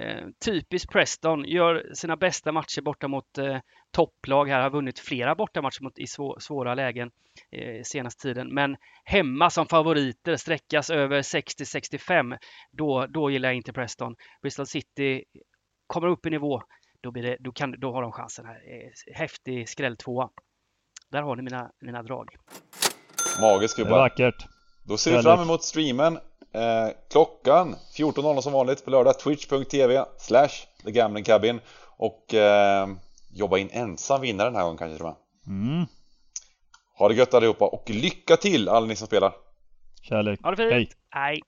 [0.00, 3.58] Eh, typiskt Preston, gör sina bästa matcher borta mot eh,
[3.90, 7.10] topplag här, har vunnit flera bortamatcher mot, i svå, svåra lägen
[7.50, 8.54] eh, senaste tiden.
[8.54, 12.38] Men hemma som favoriter, sträckas över 60-65,
[12.72, 14.16] då, då gillar jag inte Preston.
[14.42, 15.24] Bristol City
[15.86, 16.62] kommer upp i nivå,
[17.00, 18.54] då, blir det, då, kan, då har de chansen här.
[18.54, 20.30] Eh, häftig skrälltvåa.
[21.10, 22.36] Där har ni mina, mina drag.
[23.40, 23.98] Magiskt gubbar.
[23.98, 24.46] Vackert.
[24.82, 26.18] Då ser vi fram emot streamen
[26.54, 30.48] Eh, klockan 14.00 som vanligt på lördag twitch.tv slash
[30.84, 31.60] The Gambling Cabin
[31.96, 32.88] och eh,
[33.32, 35.16] jobba in ensam vinnare den här gången kanske tror jag.
[35.54, 35.86] Mm.
[36.98, 39.32] Ha det gött allihopa och lycka till alla ni som spelar!
[40.02, 40.40] Kärlek!
[40.42, 40.72] Ha det fint!
[40.72, 40.90] Hej!
[41.10, 41.42] Hej.